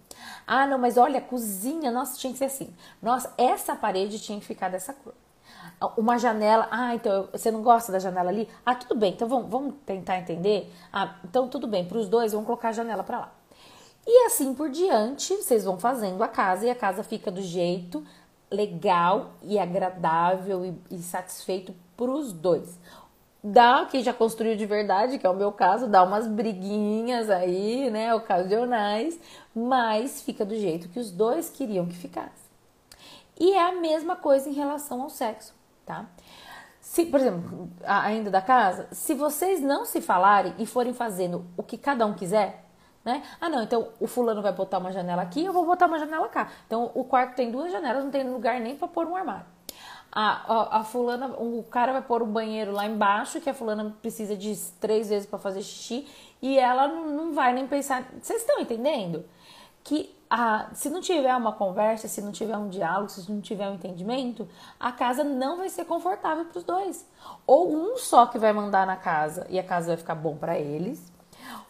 Ah, 0.46 0.66
não, 0.66 0.78
mas 0.78 0.96
olha, 0.96 1.18
a 1.18 1.22
cozinha, 1.22 1.90
nossa, 1.90 2.18
tinha 2.18 2.32
que 2.32 2.38
ser 2.38 2.46
assim. 2.46 2.74
Nossa, 3.02 3.32
essa 3.36 3.74
parede 3.74 4.18
tinha 4.18 4.38
que 4.38 4.46
ficar 4.46 4.68
dessa 4.68 4.92
cor. 4.92 5.14
Uma 5.96 6.18
janela, 6.18 6.66
ah, 6.70 6.94
então 6.94 7.28
você 7.30 7.50
não 7.50 7.62
gosta 7.62 7.92
da 7.92 7.98
janela 7.98 8.30
ali? 8.30 8.48
Ah, 8.66 8.74
tudo 8.74 8.96
bem, 8.96 9.12
então 9.12 9.28
vamos, 9.28 9.48
vamos 9.48 9.74
tentar 9.86 10.18
entender? 10.18 10.72
Ah, 10.92 11.16
então 11.24 11.48
tudo 11.48 11.66
bem, 11.66 11.84
para 11.84 11.98
os 11.98 12.08
dois, 12.08 12.32
vamos 12.32 12.46
colocar 12.46 12.70
a 12.70 12.72
janela 12.72 13.04
para 13.04 13.20
lá. 13.20 13.32
E 14.06 14.26
assim 14.26 14.54
por 14.54 14.70
diante, 14.70 15.36
vocês 15.36 15.64
vão 15.64 15.78
fazendo 15.78 16.22
a 16.22 16.28
casa 16.28 16.66
e 16.66 16.70
a 16.70 16.74
casa 16.74 17.02
fica 17.02 17.30
do 17.30 17.42
jeito 17.42 18.04
legal 18.50 19.32
e 19.42 19.58
agradável 19.58 20.64
e, 20.64 20.74
e 20.90 20.98
satisfeito 21.02 21.74
para 21.96 22.10
os 22.10 22.32
dois 22.32 22.78
dá, 23.42 23.86
quem 23.90 24.02
já 24.02 24.12
construiu 24.12 24.56
de 24.56 24.66
verdade, 24.66 25.18
que 25.18 25.26
é 25.26 25.30
o 25.30 25.34
meu 25.34 25.52
caso, 25.52 25.86
dá 25.86 26.02
umas 26.02 26.26
briguinhas 26.26 27.30
aí, 27.30 27.90
né, 27.90 28.14
ocasionais, 28.14 29.18
mas 29.54 30.22
fica 30.22 30.44
do 30.44 30.54
jeito 30.54 30.88
que 30.88 30.98
os 30.98 31.10
dois 31.10 31.48
queriam 31.48 31.86
que 31.86 31.94
ficasse. 31.94 32.48
E 33.38 33.52
é 33.52 33.68
a 33.68 33.72
mesma 33.72 34.16
coisa 34.16 34.48
em 34.48 34.52
relação 34.52 35.02
ao 35.02 35.10
sexo, 35.10 35.54
tá? 35.86 36.06
Se, 36.80 37.06
por 37.06 37.20
exemplo, 37.20 37.68
ainda 37.84 38.30
da 38.30 38.40
casa, 38.40 38.88
se 38.90 39.14
vocês 39.14 39.60
não 39.60 39.84
se 39.84 40.00
falarem 40.00 40.54
e 40.58 40.66
forem 40.66 40.92
fazendo 40.92 41.44
o 41.56 41.62
que 41.62 41.76
cada 41.76 42.06
um 42.06 42.14
quiser, 42.14 42.64
né? 43.04 43.22
Ah, 43.40 43.48
não, 43.48 43.62
então 43.62 43.88
o 44.00 44.06
fulano 44.06 44.42
vai 44.42 44.52
botar 44.52 44.78
uma 44.78 44.90
janela 44.90 45.22
aqui, 45.22 45.44
eu 45.44 45.52
vou 45.52 45.64
botar 45.66 45.86
uma 45.86 45.98
janela 45.98 46.28
cá. 46.28 46.50
Então 46.66 46.90
o 46.94 47.04
quarto 47.04 47.36
tem 47.36 47.50
duas 47.50 47.70
janelas, 47.70 48.02
não 48.04 48.10
tem 48.10 48.28
lugar 48.28 48.60
nem 48.60 48.76
para 48.76 48.88
pôr 48.88 49.06
um 49.06 49.14
armário 49.14 49.57
a, 50.10 50.52
a, 50.52 50.78
a, 50.78 50.84
fulana, 50.84 51.26
o 51.38 51.62
cara 51.70 51.92
vai 51.92 52.02
pôr 52.02 52.22
o 52.22 52.26
banheiro 52.26 52.72
lá 52.72 52.86
embaixo, 52.86 53.40
que 53.40 53.50
a 53.50 53.54
fulana 53.54 53.94
precisa 54.00 54.36
de 54.36 54.56
três 54.80 55.08
vezes 55.08 55.28
para 55.28 55.38
fazer 55.38 55.62
xixi, 55.62 56.06
e 56.40 56.58
ela 56.58 56.88
não 56.88 57.32
vai 57.32 57.52
nem 57.52 57.66
pensar. 57.66 58.08
Vocês 58.20 58.40
estão 58.40 58.60
entendendo? 58.60 59.24
Que 59.84 60.14
a, 60.30 60.68
se 60.72 60.90
não 60.90 61.00
tiver 61.00 61.34
uma 61.34 61.52
conversa, 61.52 62.08
se 62.08 62.20
não 62.20 62.32
tiver 62.32 62.56
um 62.56 62.68
diálogo, 62.68 63.10
se 63.10 63.30
não 63.30 63.40
tiver 63.40 63.68
um 63.68 63.74
entendimento, 63.74 64.48
a 64.78 64.92
casa 64.92 65.24
não 65.24 65.58
vai 65.58 65.68
ser 65.68 65.84
confortável 65.84 66.44
para 66.46 66.58
os 66.58 66.64
dois. 66.64 67.06
Ou 67.46 67.74
um 67.74 67.96
só 67.96 68.26
que 68.26 68.38
vai 68.38 68.52
mandar 68.52 68.86
na 68.86 68.96
casa 68.96 69.46
e 69.48 69.58
a 69.58 69.64
casa 69.64 69.88
vai 69.88 69.96
ficar 69.96 70.14
bom 70.14 70.36
para 70.36 70.58
eles, 70.58 71.12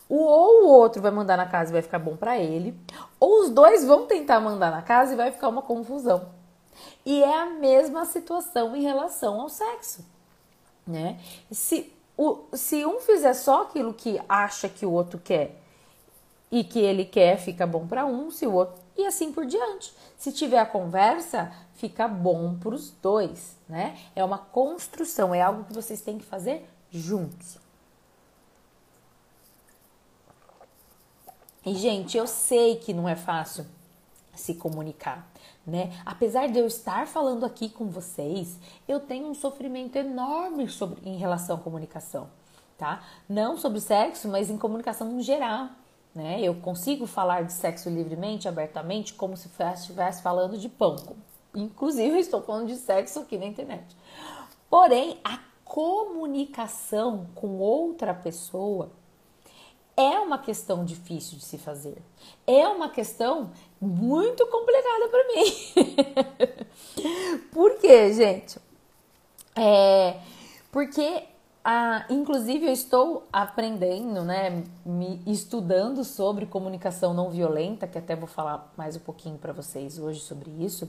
ou 0.09 0.65
o 0.65 0.69
outro 0.69 1.03
vai 1.03 1.11
mandar 1.11 1.37
na 1.37 1.47
casa 1.47 1.71
e 1.71 1.73
vai 1.73 1.83
ficar 1.83 1.99
bom 1.99 2.17
para 2.17 2.39
ele, 2.39 2.79
ou 3.21 3.43
os 3.43 3.51
dois 3.51 3.85
vão 3.85 4.07
tentar 4.07 4.41
mandar 4.41 4.71
na 4.71 4.83
casa 4.83 5.13
e 5.13 5.17
vai 5.17 5.31
ficar 5.31 5.49
uma 5.49 5.63
confusão. 5.63 6.38
E 7.05 7.23
é 7.23 7.41
a 7.41 7.47
mesma 7.47 8.05
situação 8.05 8.77
em 8.77 8.83
relação 8.83 9.41
ao 9.41 9.49
sexo, 9.49 10.05
né? 10.87 11.21
Se, 11.51 11.93
o, 12.17 12.45
se 12.53 12.85
um 12.85 13.01
fizer 13.01 13.35
só 13.35 13.63
aquilo 13.63 13.95
que 13.95 14.21
acha 14.29 14.69
que 14.69 14.85
o 14.85 14.93
outro 14.93 15.19
quer 15.19 15.57
e 16.51 16.65
que 16.65 16.79
ele 16.79 17.05
quer, 17.05 17.39
fica 17.39 17.67
bom 17.67 17.87
para 17.87 18.07
um, 18.07 18.31
se 18.31 18.47
o 18.47 18.53
outro 18.53 18.89
e 18.99 19.07
assim 19.07 19.33
por 19.33 19.47
diante. 19.47 19.95
Se 20.19 20.33
tiver 20.33 20.59
a 20.59 20.67
conversa, 20.67 21.53
fica 21.75 22.09
bom 22.09 22.59
para 22.59 22.75
os 22.75 22.91
dois, 22.91 23.57
né? 23.69 23.97
É 24.15 24.25
uma 24.25 24.39
construção, 24.39 25.33
é 25.33 25.41
algo 25.41 25.65
que 25.65 25.73
vocês 25.73 26.01
têm 26.01 26.19
que 26.19 26.25
fazer 26.25 26.69
juntos. 26.91 27.59
E 31.65 31.75
gente, 31.75 32.17
eu 32.17 32.27
sei 32.27 32.77
que 32.77 32.93
não 32.93 33.09
é 33.09 33.15
fácil 33.15 33.65
se 34.35 34.55
comunicar, 34.55 35.29
né? 35.69 35.93
Apesar 36.05 36.49
de 36.49 36.59
eu 36.59 36.67
estar 36.67 37.07
falando 37.07 37.45
aqui 37.45 37.69
com 37.69 37.87
vocês, 37.87 38.59
eu 38.89 38.99
tenho 38.99 39.29
um 39.29 39.35
sofrimento 39.35 39.97
enorme 39.97 40.69
sobre 40.69 40.99
em 41.09 41.17
relação 41.17 41.57
à 41.57 41.61
comunicação, 41.61 42.29
tá? 42.77 43.03
Não 43.29 43.57
sobre 43.57 43.81
sexo, 43.81 44.29
mas 44.29 44.51
em 44.51 44.57
comunicação 44.57 45.09
no 45.11 45.21
geral. 45.21 45.69
Né? 46.15 46.41
Eu 46.41 46.55
consigo 46.55 47.07
falar 47.07 47.45
de 47.45 47.53
sexo 47.53 47.91
livremente, 47.91 48.49
abertamente, 48.49 49.15
como 49.15 49.37
se 49.37 49.49
estivesse 49.75 50.23
falando 50.23 50.59
de 50.59 50.69
pão. 50.69 50.97
Inclusive, 51.55 52.19
estou 52.19 52.43
falando 52.43 52.67
de 52.67 52.77
sexo 52.77 53.21
aqui 53.21 53.37
na 53.37 53.47
internet. 53.47 53.85
Porém, 54.71 55.21
a 55.23 55.39
comunicação 55.65 57.27
com 57.35 57.59
outra 57.59 58.15
pessoa 58.15 58.91
é 60.01 60.21
uma 60.21 60.39
questão 60.39 60.85
difícil 60.85 61.37
de 61.37 61.45
se 61.45 61.59
fazer. 61.59 61.99
É 62.47 62.69
uma 62.69 62.89
questão 62.89 63.51
muito 63.81 64.47
complicada 64.47 65.09
para 65.09 65.27
mim. 65.27 66.65
Por 67.53 67.79
quê, 67.79 68.15
gente? 68.15 68.59
É 69.57 70.21
porque 70.71 71.25
ah, 71.65 72.07
inclusive, 72.09 72.67
eu 72.67 72.73
estou 72.73 73.27
aprendendo, 73.33 74.23
né, 74.23 74.65
me 74.87 75.21
estudando 75.27 76.03
sobre 76.03 76.47
comunicação 76.47 77.13
não 77.13 77.29
violenta, 77.29 77.87
que 77.87 77.99
até 77.99 78.17
vou 78.17 78.27
falar 78.27 78.73
mais 78.77 78.97
um 78.97 79.01
pouquinho 79.01 79.37
para 79.37 79.53
vocês 79.53 79.99
hoje 79.99 80.21
sobre 80.21 80.51
isso, 80.65 80.89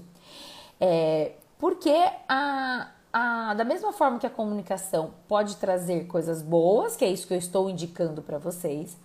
é, 0.79 1.33
porque 1.57 1.93
a, 2.29 2.91
a, 3.11 3.53
da 3.53 3.63
mesma 3.63 3.91
forma 3.91 4.19
que 4.19 4.27
a 4.27 4.29
comunicação 4.29 5.13
pode 5.27 5.55
trazer 5.57 6.07
coisas 6.07 6.41
boas, 6.41 6.95
que 6.95 7.03
é 7.03 7.09
isso 7.09 7.27
que 7.27 7.33
eu 7.33 7.37
estou 7.37 7.69
indicando 7.69 8.21
para 8.21 8.37
vocês, 8.37 8.97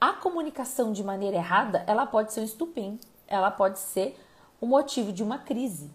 a 0.00 0.12
comunicação 0.12 0.92
de 0.92 1.02
maneira 1.02 1.36
errada, 1.36 1.82
ela 1.86 2.04
pode 2.04 2.32
ser 2.32 2.40
um 2.40 2.44
estupim, 2.44 3.00
ela 3.26 3.50
pode 3.50 3.78
ser 3.78 4.18
o 4.60 4.66
motivo 4.66 5.12
de 5.12 5.22
uma 5.22 5.38
crise 5.38 5.90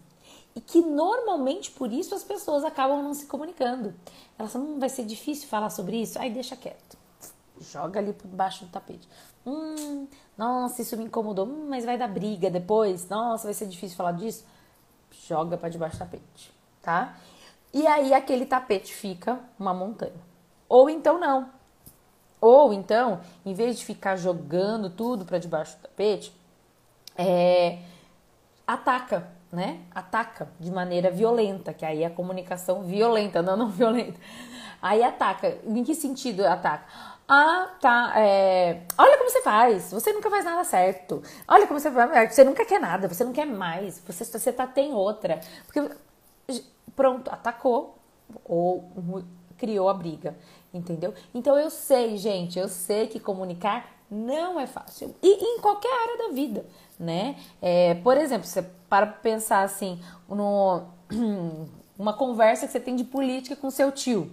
e 0.54 0.60
que 0.60 0.80
normalmente 0.82 1.70
por 1.70 1.92
isso 1.92 2.14
as 2.14 2.22
pessoas 2.24 2.64
acabam 2.64 3.02
não 3.02 3.14
se 3.14 3.26
comunicando. 3.26 3.94
Elas 4.38 4.52
falam, 4.52 4.68
hum, 4.68 4.78
vai 4.78 4.88
ser 4.88 5.04
difícil 5.04 5.48
falar 5.48 5.70
sobre 5.70 6.00
isso, 6.00 6.18
aí 6.18 6.30
deixa 6.30 6.56
quieto. 6.56 6.98
Joga 7.60 8.00
ali 8.00 8.12
por 8.12 8.28
baixo 8.28 8.64
do 8.64 8.70
tapete. 8.70 9.08
Hum, 9.46 10.06
nossa, 10.36 10.82
isso 10.82 10.96
me 10.96 11.04
incomodou, 11.04 11.46
hum, 11.46 11.66
mas 11.68 11.84
vai 11.84 11.96
dar 11.96 12.08
briga 12.08 12.50
depois. 12.50 13.08
Nossa, 13.08 13.44
vai 13.44 13.54
ser 13.54 13.66
difícil 13.66 13.96
falar 13.96 14.12
disso. 14.12 14.44
Joga 15.26 15.56
para 15.56 15.68
debaixo 15.68 15.96
do 15.96 16.00
tapete, 16.00 16.52
tá? 16.82 17.16
E 17.72 17.86
aí 17.86 18.12
aquele 18.12 18.46
tapete 18.46 18.92
fica 18.92 19.38
uma 19.58 19.72
montanha. 19.72 20.12
Ou 20.68 20.90
então 20.90 21.18
não. 21.18 21.50
Ou 22.40 22.72
então, 22.72 23.20
em 23.46 23.54
vez 23.54 23.78
de 23.78 23.84
ficar 23.84 24.16
jogando 24.16 24.90
tudo 24.90 25.24
para 25.24 25.38
debaixo 25.38 25.76
do 25.76 25.82
tapete, 25.82 26.34
é, 27.16 27.78
ataca 28.66 29.28
né, 29.52 29.80
ataca 29.94 30.48
de 30.58 30.70
maneira 30.70 31.10
violenta, 31.10 31.74
que 31.74 31.84
aí 31.84 32.02
é 32.02 32.06
a 32.06 32.10
comunicação 32.10 32.84
violenta, 32.84 33.42
não 33.42 33.56
não 33.56 33.68
violenta. 33.68 34.18
Aí 34.80 35.02
ataca. 35.02 35.58
Em 35.64 35.84
que 35.84 35.94
sentido 35.94 36.44
ataca? 36.44 36.84
Ah, 37.28 37.70
tá. 37.80 38.12
É... 38.16 38.80
Olha 38.98 39.16
como 39.16 39.30
você 39.30 39.42
faz. 39.42 39.92
Você 39.92 40.12
nunca 40.12 40.28
faz 40.28 40.44
nada 40.44 40.64
certo. 40.64 41.22
Olha 41.46 41.66
como 41.68 41.78
você 41.78 41.90
faz. 41.90 42.34
Você 42.34 42.42
nunca 42.42 42.64
quer 42.64 42.80
nada. 42.80 43.06
Você 43.06 43.22
não 43.22 43.32
quer 43.32 43.46
mais. 43.46 44.02
Você, 44.04 44.24
você 44.24 44.52
tá, 44.52 44.66
tem 44.66 44.92
outra. 44.92 45.40
Porque, 45.66 45.88
pronto, 46.94 47.30
atacou 47.30 47.98
ou 48.44 48.90
criou 49.58 49.88
a 49.88 49.94
briga. 49.94 50.36
Entendeu? 50.72 51.14
Então 51.34 51.58
eu 51.58 51.70
sei, 51.70 52.16
gente. 52.16 52.58
Eu 52.58 52.68
sei 52.68 53.06
que 53.06 53.20
comunicar 53.20 53.90
não 54.10 54.58
é 54.58 54.66
fácil. 54.66 55.14
E 55.22 55.28
em 55.28 55.60
qualquer 55.60 55.92
área 55.92 56.28
da 56.28 56.34
vida 56.34 56.64
né? 57.02 57.36
É, 57.60 57.94
por 57.94 58.16
exemplo, 58.16 58.46
você 58.46 58.62
para 58.88 59.06
pensar 59.06 59.62
assim, 59.62 60.00
no, 60.28 60.82
uma 61.98 62.12
conversa 62.12 62.66
que 62.66 62.72
você 62.72 62.80
tem 62.80 62.94
de 62.94 63.04
política 63.04 63.56
com 63.56 63.70
seu 63.70 63.90
tio, 63.90 64.30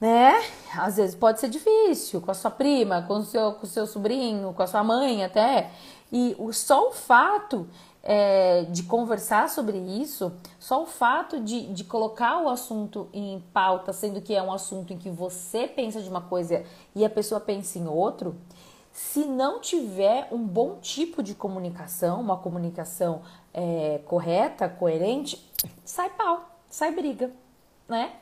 né? 0.00 0.34
Às 0.76 0.96
vezes 0.96 1.14
pode 1.14 1.40
ser 1.40 1.48
difícil 1.48 2.20
com 2.20 2.30
a 2.30 2.34
sua 2.34 2.50
prima, 2.50 3.02
com 3.02 3.14
o 3.14 3.24
seu, 3.24 3.52
com 3.52 3.64
o 3.64 3.68
seu 3.68 3.86
sobrinho, 3.86 4.52
com 4.52 4.62
a 4.62 4.66
sua 4.66 4.84
mãe 4.84 5.24
até. 5.24 5.70
E 6.12 6.36
o, 6.38 6.52
só 6.52 6.88
o 6.88 6.92
fato 6.92 7.68
é, 8.06 8.64
de 8.64 8.82
conversar 8.82 9.48
sobre 9.48 9.78
isso, 9.78 10.30
só 10.58 10.82
o 10.82 10.86
fato 10.86 11.40
de, 11.40 11.72
de 11.72 11.84
colocar 11.84 12.38
o 12.42 12.50
assunto 12.50 13.08
em 13.14 13.42
pauta, 13.52 13.94
sendo 13.94 14.20
que 14.20 14.34
é 14.34 14.42
um 14.42 14.52
assunto 14.52 14.92
em 14.92 14.98
que 14.98 15.08
você 15.08 15.66
pensa 15.66 16.02
de 16.02 16.08
uma 16.10 16.20
coisa 16.20 16.62
e 16.94 17.02
a 17.02 17.08
pessoa 17.08 17.40
pensa 17.40 17.78
em 17.78 17.88
outro, 17.88 18.36
se 18.92 19.24
não 19.24 19.58
tiver 19.58 20.28
um 20.30 20.38
bom 20.46 20.76
tipo 20.80 21.22
de 21.22 21.34
comunicação, 21.34 22.20
uma 22.20 22.36
comunicação 22.36 23.22
é, 23.54 24.02
correta, 24.04 24.68
coerente, 24.68 25.50
sai 25.82 26.10
pau, 26.10 26.46
sai 26.68 26.92
briga, 26.92 27.32
né? 27.88 28.12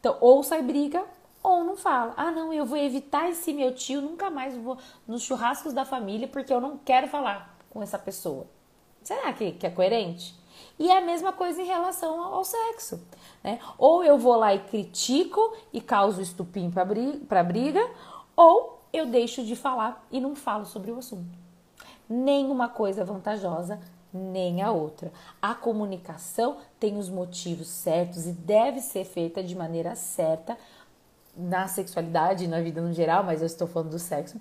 Então, 0.00 0.16
ou 0.20 0.42
sai 0.42 0.62
briga 0.62 1.04
ou 1.42 1.62
não 1.62 1.76
fala. 1.76 2.14
Ah, 2.16 2.30
não, 2.30 2.52
eu 2.52 2.64
vou 2.64 2.78
evitar 2.78 3.28
esse 3.28 3.52
meu 3.52 3.74
tio, 3.74 4.00
nunca 4.00 4.30
mais 4.30 4.56
vou 4.56 4.78
nos 5.06 5.22
churrascos 5.22 5.74
da 5.74 5.84
família 5.84 6.26
porque 6.26 6.52
eu 6.52 6.60
não 6.60 6.78
quero 6.78 7.06
falar 7.06 7.56
com 7.70 7.82
essa 7.82 7.98
pessoa. 7.98 8.46
Será 9.06 9.32
que, 9.32 9.52
que 9.52 9.64
é 9.64 9.70
coerente? 9.70 10.34
E 10.76 10.90
é 10.90 10.98
a 10.98 11.00
mesma 11.00 11.32
coisa 11.32 11.62
em 11.62 11.64
relação 11.64 12.20
ao 12.20 12.44
sexo. 12.44 13.00
Né? 13.42 13.60
Ou 13.78 14.02
eu 14.02 14.18
vou 14.18 14.34
lá 14.34 14.52
e 14.52 14.58
critico 14.58 15.56
e 15.72 15.80
causo 15.80 16.20
estupim 16.20 16.72
para 16.72 16.84
briga, 16.84 17.44
briga, 17.44 17.88
ou 18.34 18.82
eu 18.92 19.06
deixo 19.06 19.44
de 19.44 19.54
falar 19.54 20.04
e 20.10 20.18
não 20.18 20.34
falo 20.34 20.66
sobre 20.66 20.90
o 20.90 20.98
assunto. 20.98 21.38
Nenhuma 22.08 22.68
coisa 22.68 23.02
é 23.02 23.04
vantajosa, 23.04 23.78
nem 24.12 24.60
a 24.60 24.72
outra. 24.72 25.12
A 25.40 25.54
comunicação 25.54 26.56
tem 26.80 26.98
os 26.98 27.08
motivos 27.08 27.68
certos 27.68 28.26
e 28.26 28.32
deve 28.32 28.80
ser 28.80 29.04
feita 29.04 29.40
de 29.40 29.54
maneira 29.54 29.94
certa 29.94 30.58
na 31.36 31.68
sexualidade 31.68 32.48
na 32.48 32.60
vida 32.60 32.80
no 32.80 32.92
geral, 32.92 33.22
mas 33.22 33.40
eu 33.40 33.46
estou 33.46 33.68
falando 33.68 33.90
do 33.90 34.00
sexo, 34.00 34.40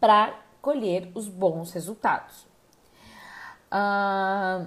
para 0.00 0.34
colher 0.60 1.08
os 1.14 1.28
bons 1.28 1.70
resultados. 1.70 2.55
Ah, 3.78 4.64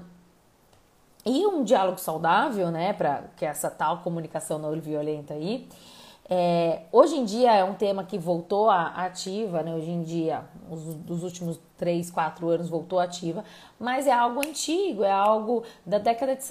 e 1.26 1.48
um 1.48 1.64
diálogo 1.64 1.98
saudável, 1.98 2.70
né, 2.70 2.94
para 2.94 3.24
que 3.36 3.44
essa 3.44 3.70
tal 3.72 4.04
comunicação 4.04 4.60
não 4.60 4.80
violenta 4.80 5.34
aí, 5.34 5.68
é, 6.30 6.84
hoje 6.92 7.16
em 7.16 7.26
dia 7.26 7.56
é 7.56 7.64
um 7.64 7.74
tema 7.74 8.04
que 8.04 8.20
voltou 8.20 8.70
à 8.70 9.06
ativa, 9.06 9.64
né? 9.64 9.74
Hoje 9.74 9.90
em 9.90 10.04
dia, 10.04 10.44
os, 10.70 10.94
dos 10.94 11.24
últimos 11.24 11.60
3, 11.76 12.12
4 12.12 12.48
anos 12.48 12.70
voltou 12.70 13.00
ativa, 13.00 13.44
mas 13.80 14.06
é 14.06 14.14
algo 14.14 14.40
antigo, 14.48 15.04
é 15.04 15.12
algo 15.12 15.64
da 15.84 15.98
década 15.98 16.36
de, 16.36 16.44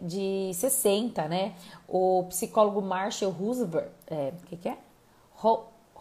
de 0.00 0.54
60, 0.54 1.26
né? 1.26 1.54
O 1.88 2.24
psicólogo 2.28 2.80
Marshall 2.80 3.32
Roosevelt, 3.32 3.90
é, 4.06 4.32
que, 4.46 4.56
que 4.56 4.68
é? 4.68 4.78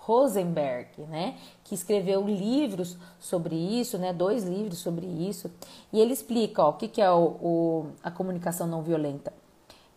Rosenberg, 0.06 1.02
né? 1.10 1.36
Que 1.64 1.74
escreveu 1.74 2.28
livros 2.28 2.96
sobre 3.20 3.56
isso, 3.56 3.98
né? 3.98 4.14
Dois 4.14 4.44
livros 4.44 4.78
sobre 4.78 5.08
isso, 5.08 5.52
e 5.92 6.00
ele 6.00 6.14
explica, 6.14 6.64
ó, 6.64 6.70
o 6.70 6.74
que, 6.74 6.88
que 6.88 7.02
é 7.02 7.12
o, 7.12 7.26
o 7.42 7.86
a 8.04 8.12
comunicação 8.12 8.68
não 8.68 8.84
violenta. 8.84 9.34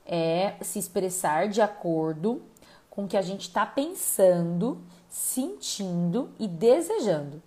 É 0.06 0.54
se 0.62 0.78
expressar 0.78 1.48
de 1.48 1.60
acordo 1.60 2.40
com 2.88 3.04
o 3.04 3.08
que 3.08 3.18
a 3.18 3.22
gente 3.22 3.42
está 3.42 3.66
pensando, 3.66 4.80
sentindo 5.10 6.30
e 6.38 6.48
desejando. 6.48 7.42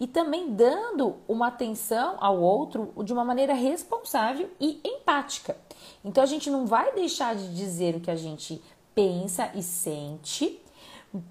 E 0.00 0.06
também 0.06 0.54
dando 0.54 1.16
uma 1.28 1.48
atenção 1.48 2.16
ao 2.20 2.40
outro 2.40 2.94
de 3.04 3.12
uma 3.12 3.24
maneira 3.24 3.52
responsável 3.52 4.48
e 4.58 4.80
empática. 4.82 5.56
Então 6.02 6.22
a 6.22 6.26
gente 6.26 6.48
não 6.48 6.64
vai 6.64 6.94
deixar 6.94 7.36
de 7.36 7.54
dizer 7.54 7.96
o 7.96 8.00
que 8.00 8.10
a 8.10 8.16
gente 8.16 8.62
pensa 8.94 9.50
e 9.54 9.62
sente, 9.62 10.60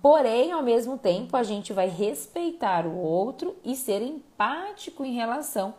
Porém, 0.01 0.51
ao 0.51 0.63
mesmo 0.63 0.97
tempo, 0.97 1.37
a 1.37 1.43
gente 1.43 1.71
vai 1.71 1.87
respeitar 1.87 2.85
o 2.87 2.97
outro 2.97 3.55
e 3.63 3.75
ser 3.75 4.01
empático 4.01 5.05
em 5.05 5.13
relação 5.13 5.75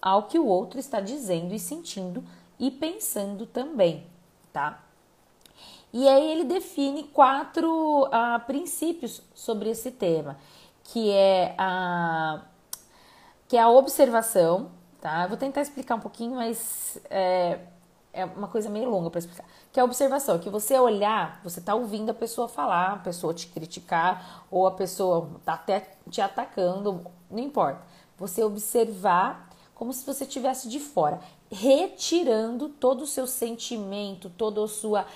ao 0.00 0.24
que 0.24 0.38
o 0.38 0.46
outro 0.46 0.80
está 0.80 1.00
dizendo 1.00 1.54
e 1.54 1.58
sentindo 1.58 2.24
e 2.58 2.70
pensando 2.70 3.44
também, 3.44 4.06
tá? 4.52 4.82
E 5.92 6.08
aí 6.08 6.30
ele 6.30 6.44
define 6.44 7.04
quatro 7.04 8.04
uh, 8.04 8.40
princípios 8.46 9.20
sobre 9.34 9.68
esse 9.68 9.90
tema, 9.90 10.38
que 10.84 11.10
é 11.10 11.54
a 11.58 12.42
que 13.46 13.58
é 13.58 13.60
a 13.60 13.68
observação, 13.68 14.70
tá? 14.98 15.24
Eu 15.24 15.28
vou 15.28 15.36
tentar 15.36 15.60
explicar 15.60 15.96
um 15.96 16.00
pouquinho, 16.00 16.36
mas 16.36 16.98
é, 17.10 17.58
é 18.12 18.24
uma 18.24 18.48
coisa 18.48 18.68
meio 18.68 18.90
longa 18.90 19.10
para 19.10 19.20
explicar. 19.20 19.44
Que 19.72 19.80
é 19.80 19.82
a 19.82 19.84
observação, 19.84 20.38
que 20.38 20.50
você 20.50 20.78
olhar, 20.78 21.40
você 21.42 21.60
tá 21.60 21.74
ouvindo 21.74 22.10
a 22.10 22.14
pessoa 22.14 22.46
falar, 22.46 22.92
a 22.92 22.98
pessoa 22.98 23.32
te 23.32 23.46
criticar, 23.46 24.44
ou 24.50 24.66
a 24.66 24.70
pessoa 24.70 25.30
tá 25.44 25.54
até 25.54 25.96
te 26.10 26.20
atacando, 26.20 27.06
não 27.30 27.38
importa. 27.38 27.82
Você 28.18 28.44
observar 28.44 29.48
como 29.74 29.92
se 29.92 30.06
você 30.06 30.24
estivesse 30.24 30.68
de 30.68 30.78
fora, 30.78 31.20
retirando 31.50 32.68
todo 32.68 33.02
o 33.02 33.06
seu 33.06 33.26
sentimento, 33.26 34.30
toda 34.30 34.62
a 34.62 34.68
sua, 34.68 35.06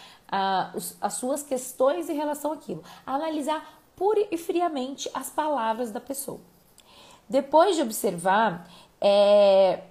as 1.01 1.15
suas 1.15 1.43
questões 1.43 2.09
em 2.09 2.15
relação 2.15 2.53
àquilo. 2.53 2.83
Analisar 3.07 3.81
pura 3.95 4.27
e 4.31 4.37
friamente 4.37 5.09
as 5.15 5.31
palavras 5.31 5.91
da 5.91 6.01
pessoa. 6.01 6.41
Depois 7.29 7.77
de 7.77 7.83
observar, 7.83 8.69
é, 9.01 9.83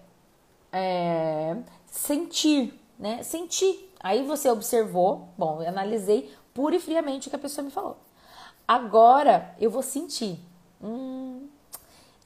é, 0.72 1.58
sentir, 1.88 2.74
né? 2.98 3.24
Sentir. 3.24 3.92
Aí 4.00 4.24
você 4.24 4.50
observou, 4.50 5.30
bom, 5.38 5.62
eu 5.62 5.70
analisei 5.70 6.34
pura 6.54 6.76
e 6.76 6.80
friamente 6.80 7.28
o 7.28 7.30
que 7.30 7.36
a 7.36 7.40
pessoa 7.40 7.64
me 7.64 7.72
falou. 7.72 7.98
Agora 8.68 9.56
eu 9.60 9.70
vou 9.70 9.82
sentir. 9.82 10.40
Hum, 10.82 11.48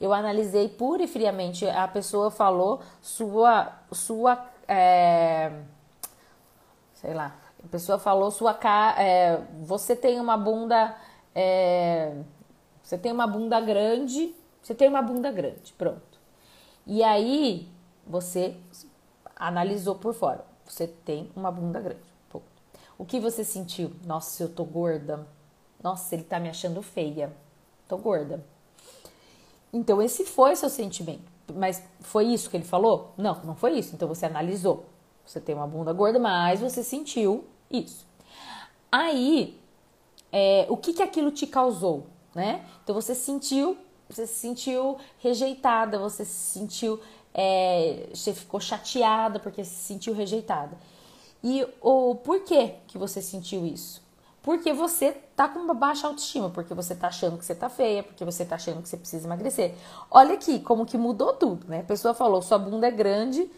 eu 0.00 0.12
analisei 0.12 0.68
pura 0.68 1.02
e 1.02 1.08
friamente. 1.08 1.66
A 1.68 1.88
pessoa 1.88 2.30
falou 2.30 2.80
sua, 3.00 3.72
sua, 3.92 4.46
é, 4.66 5.52
sei 6.94 7.14
lá. 7.14 7.36
A 7.64 7.68
pessoa 7.68 7.98
falou 7.98 8.30
sua. 8.30 8.58
É, 8.98 9.40
você 9.62 9.94
tem 9.94 10.20
uma 10.20 10.36
bunda, 10.36 10.96
é, 11.34 12.14
você 12.82 12.96
tem 12.96 13.12
uma 13.12 13.26
bunda 13.26 13.60
grande 13.60 14.34
você 14.62 14.74
tem 14.74 14.88
uma 14.88 15.02
bunda 15.02 15.32
grande, 15.32 15.72
pronto. 15.72 16.20
E 16.86 17.02
aí 17.02 17.68
você 18.06 18.56
analisou 19.34 19.94
por 19.94 20.14
fora. 20.14 20.44
Você 20.70 20.86
tem 20.86 21.30
uma 21.34 21.50
bunda 21.50 21.80
grande. 21.80 22.10
O 22.96 23.04
que 23.06 23.18
você 23.18 23.42
sentiu? 23.42 23.92
Nossa, 24.04 24.42
eu 24.42 24.48
tô 24.50 24.62
gorda. 24.62 25.26
Nossa, 25.82 26.14
ele 26.14 26.22
tá 26.22 26.38
me 26.38 26.50
achando 26.50 26.82
feia. 26.82 27.32
Tô 27.88 27.96
gorda. 27.96 28.44
Então 29.72 30.02
esse 30.02 30.24
foi 30.26 30.54
seu 30.54 30.68
sentimento. 30.68 31.32
Mas 31.54 31.82
foi 32.00 32.26
isso 32.26 32.50
que 32.50 32.58
ele 32.58 32.64
falou? 32.64 33.14
Não, 33.16 33.42
não 33.42 33.56
foi 33.56 33.78
isso. 33.78 33.94
Então 33.94 34.06
você 34.06 34.26
analisou. 34.26 34.84
Você 35.24 35.40
tem 35.40 35.54
uma 35.54 35.66
bunda 35.66 35.94
gorda, 35.94 36.18
mas 36.18 36.60
você 36.60 36.84
sentiu 36.84 37.44
isso. 37.70 38.06
Aí, 38.92 39.58
é, 40.30 40.66
o 40.68 40.76
que 40.76 40.92
que 40.92 41.02
aquilo 41.02 41.30
te 41.30 41.46
causou, 41.46 42.06
né? 42.34 42.66
Então 42.82 42.94
você 42.94 43.14
sentiu 43.14 43.78
você 44.10 44.26
se 44.26 44.34
sentiu 44.34 44.98
rejeitada, 45.18 45.96
você 45.96 46.24
se 46.24 46.58
sentiu, 46.58 46.98
é, 47.34 48.08
você 48.12 48.32
ficou 48.32 48.60
chateada 48.60 49.38
porque 49.38 49.64
se 49.64 49.74
sentiu 49.74 50.14
rejeitada. 50.14 50.76
E 51.42 51.66
o 51.80 52.14
porquê 52.16 52.74
que 52.86 52.98
você 52.98 53.22
sentiu 53.22 53.64
isso? 53.64 54.02
Porque 54.42 54.72
você 54.72 55.12
tá 55.36 55.48
com 55.48 55.58
uma 55.58 55.74
baixa 55.74 56.06
autoestima, 56.06 56.48
porque 56.50 56.72
você 56.72 56.94
tá 56.94 57.08
achando 57.08 57.36
que 57.38 57.44
você 57.44 57.54
tá 57.54 57.68
feia, 57.68 58.02
porque 58.02 58.24
você 58.24 58.44
tá 58.44 58.56
achando 58.56 58.82
que 58.82 58.88
você 58.88 58.96
precisa 58.96 59.26
emagrecer. 59.26 59.74
Olha 60.10 60.34
aqui 60.34 60.60
como 60.60 60.86
que 60.86 60.96
mudou 60.96 61.34
tudo, 61.34 61.66
né? 61.68 61.80
A 61.80 61.84
pessoa 61.84 62.14
falou: 62.14 62.40
sua 62.40 62.58
bunda 62.58 62.86
é 62.86 62.90
grande, 62.90 63.50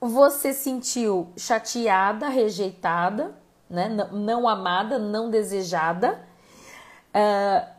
você 0.00 0.52
sentiu 0.52 1.32
chateada, 1.36 2.28
rejeitada, 2.28 3.34
né? 3.68 3.88
Não, 3.88 4.12
não 4.12 4.48
amada, 4.48 4.98
não 4.98 5.30
desejada. 5.30 6.20
Uh, 7.14 7.73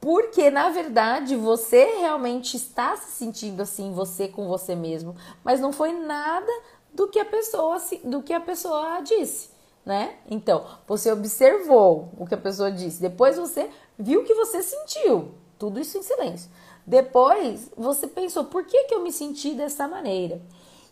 porque 0.00 0.50
na 0.50 0.70
verdade 0.70 1.36
você 1.36 1.84
realmente 1.98 2.56
está 2.56 2.96
se 2.96 3.12
sentindo 3.12 3.60
assim, 3.60 3.92
você 3.92 4.26
com 4.26 4.48
você 4.48 4.74
mesmo, 4.74 5.14
mas 5.44 5.60
não 5.60 5.72
foi 5.72 5.92
nada 5.92 6.50
do 6.92 7.08
que 7.08 7.18
a 7.18 7.24
pessoa 7.24 7.76
do 8.04 8.22
que 8.22 8.32
a 8.32 8.40
pessoa 8.40 9.00
disse, 9.00 9.50
né? 9.84 10.16
Então, 10.28 10.66
você 10.86 11.12
observou 11.12 12.10
o 12.18 12.26
que 12.26 12.34
a 12.34 12.38
pessoa 12.38 12.72
disse, 12.72 13.00
depois 13.00 13.36
você 13.36 13.70
viu 13.98 14.22
o 14.22 14.24
que 14.24 14.34
você 14.34 14.62
sentiu, 14.62 15.34
tudo 15.58 15.78
isso 15.78 15.98
em 15.98 16.02
silêncio. 16.02 16.50
Depois 16.86 17.70
você 17.76 18.06
pensou, 18.06 18.46
por 18.46 18.64
que, 18.64 18.84
que 18.84 18.94
eu 18.94 19.02
me 19.02 19.12
senti 19.12 19.52
dessa 19.52 19.86
maneira? 19.86 20.40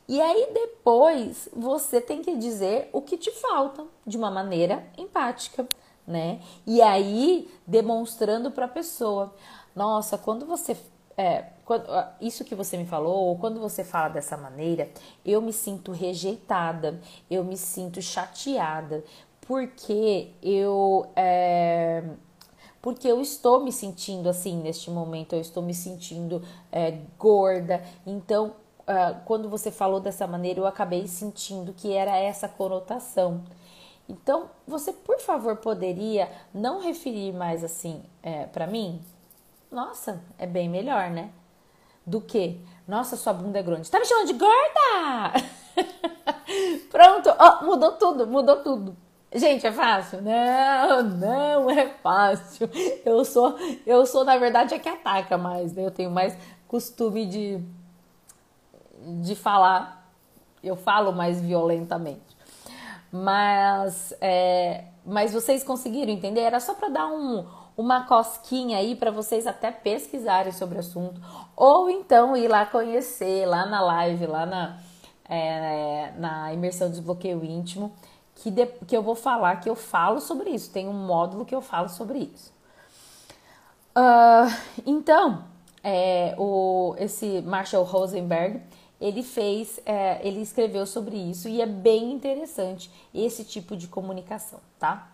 E 0.07 0.21
aí 0.21 0.51
depois 0.55 1.49
você 1.53 2.01
tem 2.01 2.23
que 2.23 2.37
dizer 2.37 2.89
o 2.93 3.03
que 3.03 3.19
te 3.19 3.31
falta 3.31 3.85
de 4.07 4.17
uma 4.17 4.31
maneira 4.31 4.87
empática 4.97 5.69
né? 6.09 6.41
E 6.67 6.81
aí 6.81 7.49
demonstrando 7.67 8.51
para 8.51 8.65
a 8.65 8.69
pessoa, 8.69 9.35
nossa, 9.77 10.17
quando 10.17 10.47
você 10.47 10.77
é, 11.17 11.47
quando, 11.65 11.85
isso 12.21 12.45
que 12.45 12.55
você 12.55 12.77
me 12.77 12.87
falou, 12.87 13.27
ou 13.27 13.39
quando 13.39 13.61
você 13.61 13.85
fala 13.85 14.09
dessa 14.09 14.37
maneira, 14.37 14.89
eu 15.25 15.43
me 15.43 15.53
sinto 15.53 15.93
rejeitada, 15.93 17.01
eu 17.29 17.45
me 17.45 17.57
sinto 17.57 18.01
chateada, 18.01 19.05
porque 19.41 20.31
eu 20.43 21.07
é, 21.17 22.05
porque 22.81 23.09
eu 23.09 23.21
estou 23.21 23.61
me 23.61 23.73
sentindo 23.73 24.29
assim 24.29 24.57
neste 24.63 24.91
momento, 24.91 25.35
eu 25.35 25.41
estou 25.41 25.63
me 25.63 25.75
sentindo 25.75 26.43
é, 26.71 26.99
gorda. 27.19 27.83
Então, 28.07 28.55
uh, 28.89 29.21
quando 29.27 29.49
você 29.49 29.71
falou 29.71 30.01
dessa 30.01 30.27
maneira, 30.27 30.61
eu 30.61 30.67
acabei 30.67 31.07
sentindo 31.07 31.73
que 31.73 31.93
era 31.93 32.17
essa 32.17 32.49
conotação. 32.49 33.43
Então, 34.09 34.51
você, 34.67 34.93
por 34.93 35.21
favor, 35.21 35.57
poderia 35.57 36.31
não 36.53 36.81
referir 36.81 37.33
mais 37.33 37.63
assim 37.63 38.03
é, 38.23 38.47
para 38.47 38.67
mim? 38.67 39.03
Nossa, 39.71 40.23
é 40.39 40.47
bem 40.47 40.69
melhor, 40.69 41.11
né? 41.11 41.31
Do 42.07 42.21
que, 42.21 42.59
nossa, 42.87 43.17
sua 43.17 43.35
bunda 43.35 43.59
é 43.59 43.63
grande. 43.63 43.91
Tá 43.91 43.99
me 43.99 44.07
chamando 44.07 44.29
de 44.29 44.33
gorda? 44.33 45.45
Pronto, 46.91 47.31
oh, 47.39 47.65
mudou 47.67 47.93
tudo, 47.93 48.27
mudou 48.27 48.57
tudo. 48.63 48.97
Gente, 49.35 49.67
é 49.67 49.73
fácil? 49.73 50.23
Não, 50.23 51.03
não 51.03 51.71
é 51.71 51.89
fácil. 51.89 52.71
Eu 53.05 53.27
sou, 53.27 53.59
eu 53.87 54.07
sou 54.07 54.25
na 54.25 54.39
verdade 54.39 54.75
a 54.75 54.79
que 54.79 54.89
ataca 54.89 55.37
mais, 55.37 55.75
né? 55.75 55.85
Eu 55.85 55.91
tenho 55.91 56.11
mais 56.11 56.35
costume 56.67 57.27
de 57.27 57.63
de 59.01 59.35
falar, 59.35 60.11
eu 60.63 60.77
falo 60.77 61.13
mais 61.13 61.41
violentamente. 61.41 62.37
Mas, 63.11 64.15
é, 64.21 64.85
mas 65.05 65.33
vocês 65.33 65.65
conseguiram 65.65 66.13
entender? 66.13 66.41
Era 66.41 66.61
só 66.61 66.75
para 66.75 66.89
dar 66.89 67.07
um, 67.07 67.47
uma 67.77 68.05
cosquinha 68.05 68.79
aí 68.79 68.95
para 68.95 69.11
vocês 69.11 69.47
até 69.47 69.71
pesquisarem 69.71 70.53
sobre 70.53 70.77
o 70.77 70.81
assunto, 70.81 71.21
ou 71.57 71.89
então 71.89 72.37
ir 72.37 72.49
lá 72.49 72.67
conhecer, 72.67 73.47
lá 73.47 73.65
na 73.65 73.81
live, 73.81 74.27
lá 74.27 74.45
na, 74.45 74.79
é, 75.29 76.13
na 76.19 76.53
imersão 76.53 76.91
desbloqueio 76.91 77.45
íntimo, 77.45 77.93
que, 78.35 78.51
de, 78.51 78.67
que 78.67 78.97
eu 78.97 79.03
vou 79.03 79.15
falar, 79.15 79.57
que 79.57 79.69
eu 79.69 79.75
falo 79.75 80.21
sobre 80.21 80.51
isso. 80.51 80.71
Tem 80.71 80.89
um 80.89 80.93
módulo 80.93 81.45
que 81.45 81.55
eu 81.55 81.63
falo 81.63 81.89
sobre 81.89 82.31
isso. 82.35 82.53
Uh, 83.97 84.53
então, 84.87 85.45
é, 85.83 86.35
o, 86.39 86.95
esse 86.99 87.43
Marshall 87.43 87.85
Rosenberg, 87.85 88.63
ele 89.01 89.23
fez, 89.23 89.81
é, 89.87 90.21
ele 90.27 90.41
escreveu 90.41 90.87
sobre 90.87 91.17
isso 91.17 91.49
e 91.49 91.61
é 91.61 91.67
bem 91.67 92.13
interessante 92.13 92.91
esse 93.15 93.45
tipo 93.45 93.77
de 93.77 93.87
comunicação, 93.87 94.61
tá? 94.79 95.09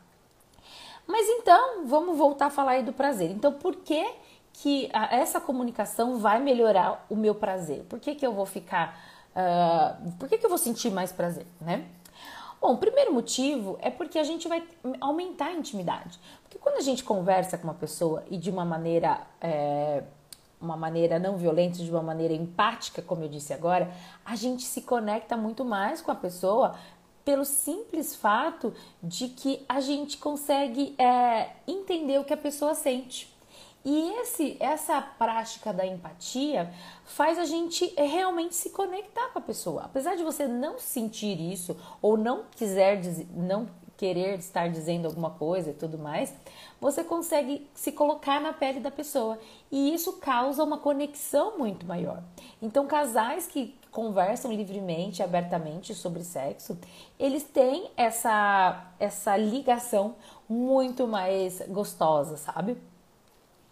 Mas 1.06 1.28
então, 1.28 1.86
vamos 1.86 2.16
voltar 2.16 2.46
a 2.46 2.50
falar 2.50 2.72
aí 2.72 2.82
do 2.82 2.92
prazer. 2.92 3.30
Então, 3.30 3.52
por 3.52 3.76
que 3.76 4.06
que 4.54 4.88
essa 5.10 5.40
comunicação 5.40 6.18
vai 6.18 6.40
melhorar 6.40 7.04
o 7.10 7.16
meu 7.16 7.34
prazer? 7.34 7.84
Por 7.84 7.98
que 7.98 8.14
que 8.14 8.26
eu 8.26 8.32
vou 8.32 8.46
ficar, 8.46 8.98
uh, 9.36 10.12
por 10.12 10.28
que 10.28 10.38
que 10.38 10.46
eu 10.46 10.48
vou 10.48 10.58
sentir 10.58 10.90
mais 10.90 11.12
prazer, 11.12 11.46
né? 11.60 11.86
Bom, 12.60 12.72
o 12.72 12.78
primeiro 12.78 13.12
motivo 13.12 13.76
é 13.82 13.90
porque 13.90 14.18
a 14.18 14.22
gente 14.22 14.48
vai 14.48 14.66
aumentar 14.98 15.48
a 15.48 15.52
intimidade. 15.52 16.18
Porque 16.42 16.56
quando 16.56 16.76
a 16.76 16.80
gente 16.80 17.04
conversa 17.04 17.58
com 17.58 17.64
uma 17.64 17.74
pessoa 17.74 18.24
e 18.30 18.38
de 18.38 18.48
uma 18.48 18.64
maneira 18.64 19.20
é, 19.38 20.02
uma 20.60 20.76
maneira 20.76 21.18
não 21.18 21.36
violenta, 21.36 21.78
de 21.78 21.90
uma 21.90 22.02
maneira 22.02 22.32
empática, 22.32 23.02
como 23.02 23.22
eu 23.22 23.28
disse 23.28 23.52
agora, 23.52 23.92
a 24.24 24.34
gente 24.36 24.62
se 24.62 24.82
conecta 24.82 25.36
muito 25.36 25.64
mais 25.64 26.00
com 26.00 26.10
a 26.10 26.14
pessoa 26.14 26.74
pelo 27.24 27.44
simples 27.44 28.14
fato 28.14 28.72
de 29.02 29.28
que 29.28 29.64
a 29.68 29.80
gente 29.80 30.18
consegue 30.18 30.94
é, 30.98 31.50
entender 31.66 32.18
o 32.18 32.24
que 32.24 32.34
a 32.34 32.36
pessoa 32.36 32.74
sente. 32.74 33.34
E 33.84 34.12
esse, 34.20 34.56
essa 34.60 35.00
prática 35.02 35.70
da 35.70 35.86
empatia 35.86 36.72
faz 37.04 37.38
a 37.38 37.44
gente 37.44 37.92
realmente 37.96 38.54
se 38.54 38.70
conectar 38.70 39.28
com 39.28 39.38
a 39.38 39.42
pessoa. 39.42 39.82
Apesar 39.82 40.16
de 40.16 40.22
você 40.22 40.48
não 40.48 40.78
sentir 40.78 41.38
isso 41.38 41.76
ou 42.00 42.16
não 42.16 42.44
quiser, 42.56 43.02
não 43.34 43.68
querer 43.96 44.38
estar 44.38 44.68
dizendo 44.68 45.06
alguma 45.06 45.30
coisa 45.30 45.70
e 45.70 45.74
tudo 45.74 45.98
mais, 45.98 46.34
você 46.84 47.02
consegue 47.02 47.66
se 47.72 47.92
colocar 47.92 48.38
na 48.42 48.52
pele 48.52 48.78
da 48.78 48.90
pessoa 48.90 49.38
e 49.72 49.94
isso 49.94 50.18
causa 50.18 50.62
uma 50.62 50.76
conexão 50.76 51.56
muito 51.56 51.86
maior. 51.86 52.22
Então, 52.60 52.86
casais 52.86 53.46
que 53.46 53.74
conversam 53.90 54.52
livremente, 54.52 55.22
abertamente 55.22 55.94
sobre 55.94 56.22
sexo, 56.22 56.78
eles 57.18 57.42
têm 57.42 57.90
essa 57.96 58.84
essa 59.00 59.34
ligação 59.34 60.16
muito 60.46 61.08
mais 61.08 61.62
gostosa, 61.68 62.36
sabe? 62.36 62.76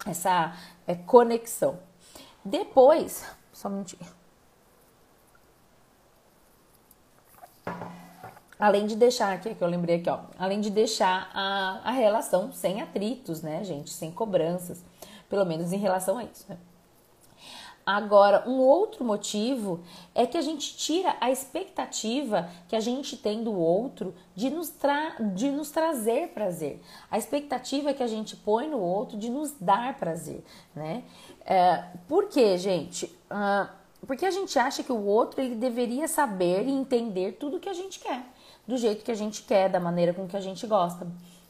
Essa 0.06 0.56
é, 0.86 0.94
conexão. 0.94 1.78
Depois, 2.42 3.26
só 3.52 3.68
um 3.68 3.72
minutinho. 3.72 4.21
Além 8.62 8.86
de 8.86 8.94
deixar, 8.94 9.32
aqui 9.32 9.56
que 9.56 9.64
eu 9.64 9.66
lembrei 9.66 9.96
aqui, 9.96 10.08
ó, 10.08 10.20
além 10.38 10.60
de 10.60 10.70
deixar 10.70 11.28
a, 11.34 11.80
a 11.82 11.90
relação 11.90 12.52
sem 12.52 12.80
atritos, 12.80 13.42
né, 13.42 13.64
gente, 13.64 13.90
sem 13.90 14.12
cobranças, 14.12 14.84
pelo 15.28 15.44
menos 15.44 15.72
em 15.72 15.78
relação 15.78 16.16
a 16.16 16.22
isso, 16.22 16.46
né? 16.48 16.56
Agora, 17.84 18.48
um 18.48 18.60
outro 18.60 19.04
motivo 19.04 19.80
é 20.14 20.24
que 20.28 20.38
a 20.38 20.40
gente 20.40 20.76
tira 20.76 21.16
a 21.20 21.28
expectativa 21.28 22.48
que 22.68 22.76
a 22.76 22.78
gente 22.78 23.16
tem 23.16 23.42
do 23.42 23.52
outro 23.52 24.14
de 24.32 24.48
nos, 24.48 24.68
tra 24.68 25.16
de 25.34 25.50
nos 25.50 25.72
trazer 25.72 26.28
prazer. 26.28 26.80
A 27.10 27.18
expectativa 27.18 27.92
que 27.92 28.04
a 28.04 28.06
gente 28.06 28.36
põe 28.36 28.68
no 28.68 28.78
outro 28.78 29.18
de 29.18 29.28
nos 29.28 29.50
dar 29.60 29.98
prazer, 29.98 30.44
né? 30.72 31.02
É, 31.44 31.82
por 32.06 32.28
quê, 32.28 32.56
gente? 32.56 33.06
Uh, 33.28 33.68
porque 34.06 34.24
a 34.24 34.30
gente 34.30 34.56
acha 34.56 34.84
que 34.84 34.92
o 34.92 35.04
outro 35.04 35.40
ele 35.40 35.56
deveria 35.56 36.06
saber 36.06 36.64
e 36.68 36.70
entender 36.70 37.32
tudo 37.32 37.58
que 37.58 37.68
a 37.68 37.74
gente 37.74 37.98
quer 37.98 38.24
do 38.66 38.76
jeito 38.76 39.04
que 39.04 39.10
a 39.10 39.14
gente 39.14 39.42
quer, 39.42 39.68
da 39.68 39.80
maneira 39.80 40.14
com 40.14 40.26
que 40.26 40.36
a 40.36 40.40
gente 40.40 40.66
gosta, 40.66 41.06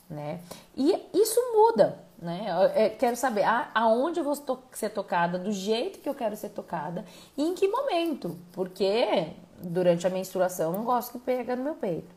né? 0.09 0.41
E 0.77 0.93
isso 1.13 1.41
muda, 1.53 1.99
né? 2.19 2.91
Quero 2.99 3.17
saber 3.17 3.45
aonde 3.75 4.21
eu 4.21 4.25
vou 4.25 4.35
ser 4.73 4.91
tocada, 4.91 5.39
do 5.39 5.53
jeito 5.53 5.99
que 5.99 6.09
eu 6.09 6.15
quero 6.15 6.37
ser 6.37 6.51
tocada 6.51 7.05
e 7.37 7.43
em 7.43 7.55
que 7.55 7.69
momento, 7.69 8.39
porque 8.53 9.33
durante 9.59 10.07
a 10.07 10.11
menstruação 10.11 10.73
eu 10.73 10.79
não 10.79 10.85
gosto 10.85 11.13
que 11.13 11.19
pega 11.19 11.55
no 11.55 11.65
meu 11.65 11.75
peito. 11.75 12.15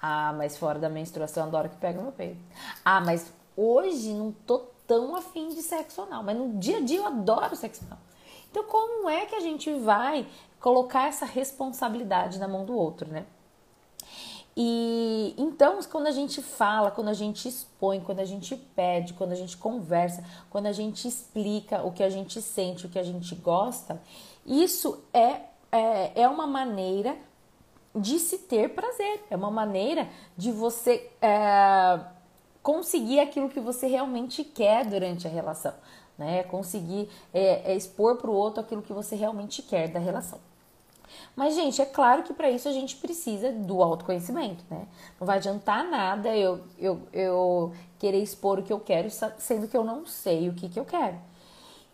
Ah, 0.00 0.32
mas 0.36 0.56
fora 0.56 0.78
da 0.78 0.88
menstruação 0.88 1.44
eu 1.44 1.48
adoro 1.48 1.68
que 1.68 1.76
pega 1.76 1.98
no 1.98 2.04
meu 2.04 2.12
peito. 2.12 2.40
Ah, 2.84 3.00
mas 3.00 3.32
hoje 3.56 4.12
não 4.12 4.32
tô 4.32 4.60
tão 4.86 5.14
afim 5.16 5.48
de 5.48 5.62
sexo 5.62 6.02
anal, 6.02 6.22
mas 6.22 6.36
no 6.36 6.58
dia 6.58 6.78
a 6.78 6.80
dia 6.80 6.98
eu 6.98 7.06
adoro 7.06 7.54
sexo 7.54 7.84
anal. 7.84 7.98
Então, 8.50 8.64
como 8.64 9.08
é 9.08 9.26
que 9.26 9.34
a 9.34 9.40
gente 9.40 9.72
vai 9.74 10.26
colocar 10.58 11.08
essa 11.08 11.26
responsabilidade 11.26 12.38
na 12.38 12.48
mão 12.48 12.64
do 12.64 12.74
outro, 12.74 13.08
né? 13.08 13.26
E 14.60 15.36
então, 15.38 15.78
quando 15.88 16.08
a 16.08 16.10
gente 16.10 16.42
fala, 16.42 16.90
quando 16.90 17.06
a 17.06 17.14
gente 17.14 17.48
expõe, 17.48 18.00
quando 18.00 18.18
a 18.18 18.24
gente 18.24 18.56
pede, 18.56 19.14
quando 19.14 19.30
a 19.30 19.36
gente 19.36 19.56
conversa, 19.56 20.24
quando 20.50 20.66
a 20.66 20.72
gente 20.72 21.06
explica 21.06 21.84
o 21.84 21.92
que 21.92 22.02
a 22.02 22.10
gente 22.10 22.42
sente, 22.42 22.84
o 22.84 22.88
que 22.88 22.98
a 22.98 23.04
gente 23.04 23.36
gosta, 23.36 24.02
isso 24.44 25.00
é, 25.14 25.42
é, 25.70 26.22
é 26.22 26.28
uma 26.28 26.44
maneira 26.44 27.16
de 27.94 28.18
se 28.18 28.36
ter 28.36 28.74
prazer, 28.74 29.22
é 29.30 29.36
uma 29.36 29.50
maneira 29.50 30.08
de 30.36 30.50
você 30.50 31.08
é, 31.22 32.00
conseguir 32.60 33.20
aquilo 33.20 33.48
que 33.48 33.60
você 33.60 33.86
realmente 33.86 34.42
quer 34.42 34.84
durante 34.84 35.24
a 35.28 35.30
relação, 35.30 35.74
né? 36.18 36.42
Conseguir 36.42 37.08
é, 37.32 37.70
é 37.70 37.76
expor 37.76 38.16
para 38.16 38.28
o 38.28 38.34
outro 38.34 38.60
aquilo 38.60 38.82
que 38.82 38.92
você 38.92 39.14
realmente 39.14 39.62
quer 39.62 39.86
da 39.86 40.00
relação. 40.00 40.40
Mas, 41.34 41.54
gente, 41.54 41.80
é 41.80 41.86
claro 41.86 42.22
que 42.22 42.32
para 42.32 42.50
isso 42.50 42.68
a 42.68 42.72
gente 42.72 42.96
precisa 42.96 43.52
do 43.52 43.82
autoconhecimento, 43.82 44.64
né? 44.70 44.86
Não 45.18 45.26
vai 45.26 45.38
adiantar 45.38 45.84
nada 45.88 46.36
eu, 46.36 46.60
eu, 46.78 47.00
eu 47.12 47.72
querer 47.98 48.22
expor 48.22 48.58
o 48.58 48.62
que 48.62 48.72
eu 48.72 48.80
quero, 48.80 49.08
sendo 49.38 49.68
que 49.68 49.76
eu 49.76 49.84
não 49.84 50.06
sei 50.06 50.48
o 50.48 50.54
que, 50.54 50.68
que 50.68 50.78
eu 50.78 50.84
quero. 50.84 51.16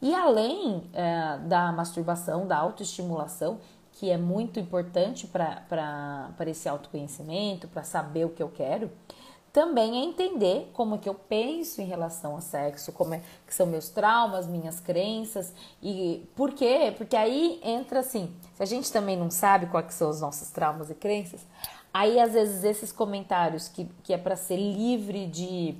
E 0.00 0.14
além 0.14 0.82
é, 0.92 1.38
da 1.38 1.72
masturbação, 1.72 2.46
da 2.46 2.58
autoestimulação, 2.58 3.58
que 3.92 4.10
é 4.10 4.18
muito 4.18 4.58
importante 4.58 5.26
para 5.26 6.34
esse 6.46 6.68
autoconhecimento, 6.68 7.68
para 7.68 7.84
saber 7.84 8.26
o 8.26 8.30
que 8.30 8.42
eu 8.42 8.48
quero, 8.48 8.90
também 9.54 10.00
é 10.00 10.04
entender 10.04 10.68
como 10.72 10.96
é 10.96 10.98
que 10.98 11.08
eu 11.08 11.14
penso 11.14 11.80
em 11.80 11.84
relação 11.84 12.32
ao 12.32 12.40
sexo, 12.40 12.90
como 12.90 13.14
é 13.14 13.22
que 13.46 13.54
são 13.54 13.64
meus 13.64 13.88
traumas, 13.88 14.48
minhas 14.48 14.80
crenças 14.80 15.54
e 15.80 16.28
por 16.34 16.52
quê? 16.52 16.92
Porque 16.96 17.14
aí 17.14 17.60
entra 17.62 18.00
assim, 18.00 18.34
se 18.56 18.60
a 18.64 18.66
gente 18.66 18.90
também 18.90 19.16
não 19.16 19.30
sabe 19.30 19.66
quais 19.66 19.94
são 19.94 20.10
os 20.10 20.20
nossos 20.20 20.50
traumas 20.50 20.90
e 20.90 20.94
crenças, 20.94 21.40
aí 21.92 22.18
às 22.18 22.32
vezes 22.32 22.64
esses 22.64 22.90
comentários 22.90 23.68
que, 23.68 23.88
que 24.02 24.12
é 24.12 24.18
para 24.18 24.34
ser 24.34 24.56
livre 24.56 25.28
de, 25.28 25.76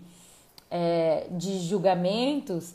é, 0.70 1.26
de 1.32 1.58
julgamentos 1.58 2.74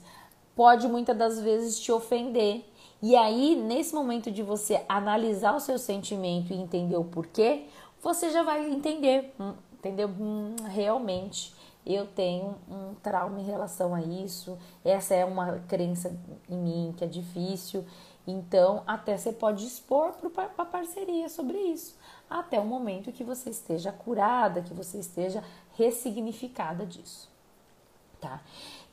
pode 0.53 0.85
muitas 0.89 1.17
das 1.17 1.39
vezes 1.39 1.79
te 1.79 1.93
ofender. 1.93 2.65
E 3.01 3.15
aí, 3.15 3.55
nesse 3.55 3.95
momento 3.95 4.29
de 4.29 4.43
você 4.43 4.83
analisar 4.89 5.55
o 5.55 5.61
seu 5.61 5.79
sentimento 5.79 6.51
e 6.51 6.57
entender 6.57 6.97
o 6.97 7.05
porquê, 7.05 7.67
você 8.01 8.29
já 8.31 8.43
vai 8.43 8.69
entender, 8.69 9.33
entendeu? 9.79 10.09
Hum, 10.09 10.55
realmente 10.67 11.53
eu 11.85 12.05
tenho 12.05 12.55
um 12.69 12.93
trauma 13.01 13.39
em 13.39 13.45
relação 13.45 13.95
a 13.95 14.01
isso, 14.01 14.57
essa 14.85 15.15
é 15.15 15.25
uma 15.25 15.59
crença 15.67 16.15
em 16.47 16.57
mim 16.57 16.93
que 16.95 17.03
é 17.03 17.07
difícil. 17.07 17.83
Então, 18.27 18.83
até 18.85 19.17
você 19.17 19.33
pode 19.33 19.65
expor 19.65 20.11
para 20.13 20.51
a 20.55 20.65
parceria 20.65 21.27
sobre 21.29 21.57
isso, 21.57 21.97
até 22.29 22.59
o 22.59 22.65
momento 22.65 23.11
que 23.11 23.23
você 23.23 23.49
esteja 23.49 23.91
curada, 23.91 24.61
que 24.61 24.73
você 24.73 24.99
esteja 24.99 25.43
ressignificada 25.75 26.85
disso, 26.85 27.27
tá? 28.21 28.39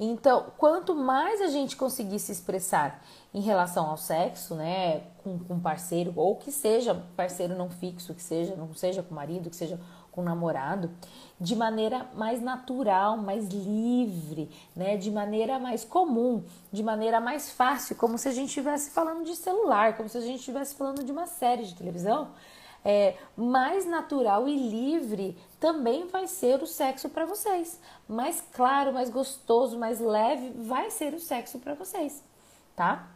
Então, 0.00 0.52
quanto 0.56 0.94
mais 0.94 1.42
a 1.42 1.48
gente 1.48 1.76
conseguir 1.76 2.18
se 2.18 2.32
expressar 2.32 3.02
em 3.34 3.40
relação 3.40 3.90
ao 3.90 3.96
sexo, 3.98 4.54
né, 4.54 5.02
com, 5.22 5.38
com 5.38 5.60
parceiro, 5.60 6.14
ou 6.16 6.36
que 6.36 6.50
seja 6.50 6.94
parceiro 7.16 7.54
não 7.54 7.68
fixo, 7.68 8.14
que 8.14 8.22
seja, 8.22 8.54
não 8.56 8.72
seja 8.74 9.02
com 9.02 9.14
marido, 9.14 9.50
que 9.50 9.56
seja 9.56 9.78
com 10.16 10.22
o 10.22 10.24
namorado, 10.24 10.90
de 11.38 11.54
maneira 11.54 12.08
mais 12.14 12.40
natural, 12.40 13.18
mais 13.18 13.46
livre, 13.48 14.50
né? 14.74 14.96
De 14.96 15.10
maneira 15.10 15.58
mais 15.58 15.84
comum, 15.84 16.42
de 16.72 16.82
maneira 16.82 17.20
mais 17.20 17.50
fácil, 17.50 17.94
como 17.96 18.16
se 18.16 18.26
a 18.26 18.32
gente 18.32 18.48
estivesse 18.48 18.90
falando 18.90 19.24
de 19.24 19.36
celular, 19.36 19.94
como 19.94 20.08
se 20.08 20.16
a 20.16 20.22
gente 20.22 20.38
estivesse 20.38 20.74
falando 20.74 21.04
de 21.04 21.12
uma 21.12 21.26
série 21.26 21.64
de 21.64 21.74
televisão. 21.74 22.30
É, 22.82 23.16
mais 23.36 23.84
natural 23.84 24.48
e 24.48 24.56
livre 24.56 25.36
também 25.60 26.06
vai 26.06 26.26
ser 26.26 26.62
o 26.62 26.66
sexo 26.66 27.10
para 27.10 27.26
vocês. 27.26 27.78
Mais 28.08 28.42
claro, 28.52 28.94
mais 28.94 29.10
gostoso, 29.10 29.78
mais 29.78 30.00
leve 30.00 30.50
vai 30.56 30.90
ser 30.90 31.12
o 31.12 31.20
sexo 31.20 31.58
para 31.58 31.74
vocês, 31.74 32.24
tá? 32.74 33.08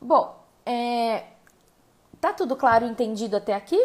Bom, 0.00 0.36
é, 0.66 1.24
tá 2.20 2.32
tudo 2.32 2.56
claro 2.56 2.84
entendido 2.84 3.36
até 3.36 3.54
aqui? 3.54 3.80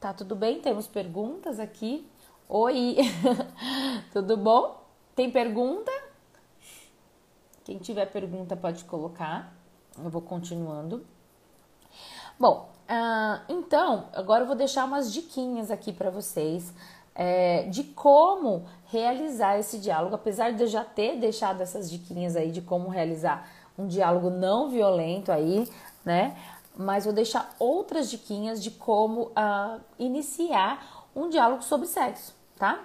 Tá 0.00 0.14
tudo 0.14 0.34
bem? 0.34 0.62
Temos 0.62 0.86
perguntas 0.86 1.60
aqui. 1.60 2.08
Oi, 2.48 2.96
tudo 4.10 4.34
bom? 4.34 4.82
Tem 5.14 5.30
pergunta? 5.30 5.92
Quem 7.62 7.76
tiver 7.76 8.06
pergunta 8.06 8.56
pode 8.56 8.84
colocar. 8.84 9.52
Eu 10.02 10.08
vou 10.08 10.22
continuando. 10.22 11.04
Bom, 12.38 12.70
uh, 12.88 13.42
então 13.46 14.08
agora 14.14 14.44
eu 14.44 14.46
vou 14.46 14.56
deixar 14.56 14.86
umas 14.86 15.12
diquinhas 15.12 15.70
aqui 15.70 15.92
para 15.92 16.08
vocês 16.08 16.72
é, 17.14 17.64
de 17.64 17.84
como 17.84 18.64
realizar 18.86 19.58
esse 19.58 19.78
diálogo, 19.78 20.14
apesar 20.14 20.54
de 20.54 20.62
eu 20.62 20.66
já 20.66 20.82
ter 20.82 21.18
deixado 21.18 21.60
essas 21.60 21.90
diquinhas 21.90 22.36
aí 22.36 22.50
de 22.50 22.62
como 22.62 22.88
realizar 22.88 23.46
um 23.78 23.86
diálogo 23.86 24.30
não 24.30 24.70
violento 24.70 25.30
aí, 25.30 25.68
né? 26.02 26.34
Mas 26.80 27.04
vou 27.04 27.12
deixar 27.12 27.54
outras 27.58 28.10
diquinhas 28.10 28.62
de 28.62 28.70
como 28.70 29.24
uh, 29.24 29.80
iniciar 29.98 31.06
um 31.14 31.28
diálogo 31.28 31.62
sobre 31.62 31.86
sexo, 31.86 32.34
tá? 32.56 32.80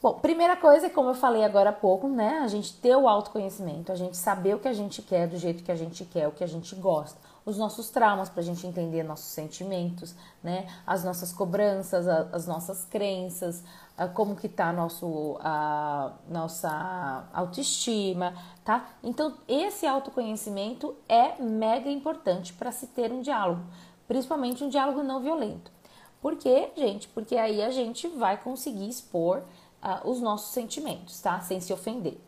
Bom, 0.00 0.14
primeira 0.14 0.56
coisa, 0.56 0.88
como 0.88 1.10
eu 1.10 1.14
falei 1.14 1.42
agora 1.42 1.70
há 1.70 1.72
pouco, 1.72 2.06
né? 2.08 2.38
A 2.38 2.46
gente 2.46 2.72
ter 2.74 2.94
o 2.94 3.08
autoconhecimento, 3.08 3.90
a 3.90 3.96
gente 3.96 4.16
saber 4.16 4.54
o 4.54 4.60
que 4.60 4.68
a 4.68 4.72
gente 4.72 5.02
quer, 5.02 5.26
do 5.26 5.36
jeito 5.36 5.64
que 5.64 5.72
a 5.72 5.74
gente 5.74 6.04
quer, 6.04 6.28
o 6.28 6.32
que 6.32 6.44
a 6.44 6.46
gente 6.46 6.74
gosta, 6.76 7.18
os 7.48 7.56
nossos 7.56 7.88
traumas 7.88 8.28
para 8.28 8.42
a 8.42 8.44
gente 8.44 8.66
entender 8.66 9.02
nossos 9.02 9.28
sentimentos, 9.28 10.14
né? 10.42 10.68
As 10.86 11.02
nossas 11.02 11.32
cobranças, 11.32 12.06
as 12.06 12.46
nossas 12.46 12.84
crenças, 12.84 13.64
como 14.12 14.36
que 14.36 14.50
tá 14.50 14.70
nosso, 14.70 15.38
a 15.40 16.12
nossa 16.28 17.26
autoestima, 17.32 18.34
tá? 18.62 18.86
Então, 19.02 19.38
esse 19.48 19.86
autoconhecimento 19.86 20.94
é 21.08 21.40
mega 21.42 21.88
importante 21.88 22.52
para 22.52 22.70
se 22.70 22.88
ter 22.88 23.10
um 23.10 23.22
diálogo, 23.22 23.62
principalmente 24.06 24.62
um 24.62 24.68
diálogo 24.68 25.02
não 25.02 25.20
violento. 25.20 25.72
Por 26.20 26.36
quê, 26.36 26.70
gente? 26.76 27.08
Porque 27.08 27.34
aí 27.36 27.62
a 27.62 27.70
gente 27.70 28.08
vai 28.08 28.36
conseguir 28.36 28.90
expor 28.90 29.38
uh, 29.82 30.06
os 30.06 30.20
nossos 30.20 30.52
sentimentos, 30.52 31.18
tá? 31.22 31.40
Sem 31.40 31.60
se 31.60 31.72
ofender. 31.72 32.20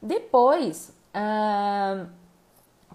Depois, 0.00 0.96
uh, 1.14 2.08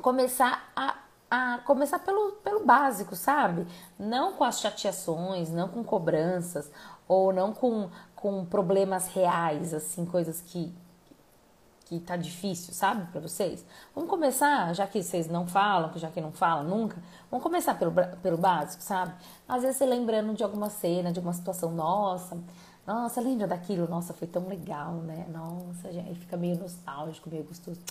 começar 0.02 0.72
a 0.76 1.07
a 1.30 1.60
começar 1.66 2.00
pelo, 2.00 2.34
pelo 2.44 2.66
básico, 2.66 3.16
sabe? 3.16 3.68
Não 4.00 4.34
com 4.34 4.44
as 4.44 4.60
chateações, 4.60 5.50
não 5.50 5.68
com 5.68 5.84
cobranças, 5.84 6.72
ou 7.08 7.34
não 7.34 7.54
com, 7.54 7.90
com 8.16 8.46
problemas 8.46 9.08
reais, 9.08 9.74
assim, 9.74 10.06
coisas 10.06 10.42
que, 10.42 10.74
que 11.86 12.00
tá 12.00 12.16
difícil, 12.16 12.74
sabe, 12.74 13.10
para 13.12 13.20
vocês? 13.22 13.66
Vamos 13.94 14.10
começar, 14.10 14.74
já 14.74 14.88
que 14.88 15.02
vocês 15.04 15.28
não 15.28 15.48
falam, 15.48 15.92
já 15.96 16.10
que 16.10 16.22
não 16.22 16.32
falam 16.32 16.64
nunca, 16.64 16.98
vamos 17.30 17.44
começar 17.44 17.76
pelo, 17.76 17.94
pelo 18.22 18.38
básico, 18.38 18.82
sabe? 18.82 19.14
Às 19.48 19.62
vezes 19.64 19.78
você 19.78 19.86
lembrando 19.86 20.34
de 20.34 20.44
alguma 20.44 20.70
cena, 20.70 21.12
de 21.12 21.20
alguma 21.20 21.34
situação 21.34 21.72
nossa, 21.72 22.38
nossa, 22.88 23.20
lembra 23.20 23.48
daquilo? 23.48 23.86
Nossa, 23.86 24.14
foi 24.14 24.30
tão 24.30 24.48
legal, 24.48 24.94
né? 24.94 25.28
Nossa, 25.30 25.90
aí 25.90 26.16
fica 26.16 26.38
meio 26.38 26.58
nostálgico, 26.58 27.30
meio 27.30 27.44
gostoso. 27.44 27.82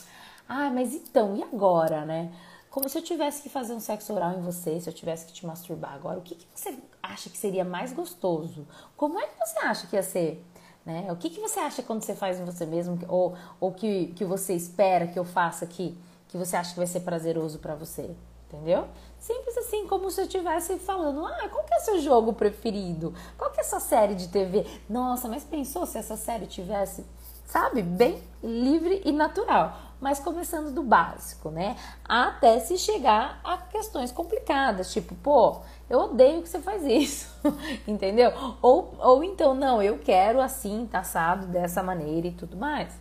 Ah, 0.49 0.71
mas 0.71 0.95
então, 0.95 1.37
e 1.37 1.43
agora, 1.43 2.07
né? 2.07 2.33
Como 2.77 2.91
se 2.91 2.99
eu 2.99 3.03
tivesse 3.03 3.41
que 3.43 3.49
fazer 3.49 3.73
um 3.73 3.81
sexo 3.81 4.13
oral 4.13 4.33
em 4.33 4.43
você, 4.43 4.79
se 4.79 4.87
eu 4.87 4.93
tivesse 4.93 5.25
que 5.25 5.33
te 5.33 5.47
masturbar 5.47 5.95
agora, 5.95 6.19
o 6.19 6.21
que, 6.21 6.35
que 6.35 6.47
você 6.55 6.77
acha 7.03 7.31
que 7.31 7.39
seria 7.39 7.65
mais 7.65 7.91
gostoso? 7.91 8.69
Como 8.95 9.19
é 9.19 9.27
que 9.27 9.39
você 9.39 9.59
acha 9.61 9.87
que 9.87 9.97
ia 9.97 10.03
ser? 10.03 10.45
Né? 10.85 11.11
O 11.11 11.17
que, 11.17 11.31
que 11.31 11.41
você 11.41 11.59
acha 11.59 11.83
quando 11.83 12.03
você 12.03 12.15
faz 12.15 12.39
em 12.39 12.45
você 12.45 12.67
mesmo 12.67 12.99
ou, 13.09 13.35
ou 13.59 13.73
que, 13.73 14.09
que 14.09 14.27
você 14.27 14.53
espera 14.53 15.07
que 15.07 15.19
eu 15.19 15.25
faça 15.25 15.65
aqui, 15.65 15.97
que 16.29 16.37
você 16.37 16.55
acha 16.55 16.73
que 16.73 16.77
vai 16.77 16.87
ser 16.87 17.01
prazeroso 17.01 17.61
para 17.61 17.75
você? 17.75 18.15
Entendeu? 18.47 18.87
Simples 19.19 19.57
assim, 19.57 19.87
como 19.87 20.11
se 20.11 20.21
eu 20.21 20.27
estivesse 20.27 20.79
falando: 20.79 21.25
ah, 21.25 21.49
qual 21.49 21.65
que 21.65 21.73
é 21.73 21.79
o 21.79 21.81
seu 21.81 22.03
jogo 22.03 22.35
preferido? 22.35 23.15
Qual 23.39 23.51
que 23.53 23.59
é 23.59 23.63
a 23.63 23.67
sua 23.67 23.81
série 23.81 24.15
de 24.15 24.29
TV? 24.29 24.67
Nossa, 24.87 25.29
mas 25.29 25.45
pensou 25.45 25.87
se 25.87 25.97
essa 25.97 26.15
série 26.15 26.47
tivesse, 26.47 27.07
sabe, 27.47 27.83
bem 27.83 28.23
livre 28.43 29.01
e 29.03 29.13
natural 29.13 29.86
mas 30.01 30.19
começando 30.19 30.73
do 30.73 30.83
básico, 30.83 31.51
né? 31.51 31.77
Até 32.05 32.61
se 32.61 32.77
chegar 32.77 33.41
a 33.43 33.57
questões 33.57 34.13
complicadas, 34.13 34.93
tipo, 34.93 35.15
pô, 35.17 35.61
eu 35.89 36.01
odeio 36.01 36.43
que 36.43 36.49
você 36.49 36.61
faz 36.61 36.85
isso, 36.85 37.35
entendeu? 37.87 38.33
Ou, 38.61 38.95
ou 38.99 39.25
então, 39.25 39.55
não, 39.55 39.83
eu 39.83 39.99
quero 39.99 40.41
assim, 40.41 40.87
taçado 40.91 41.47
dessa 41.47 41.83
maneira 41.83 42.27
e 42.27 42.33
tudo 42.33 42.57
mais, 42.57 42.93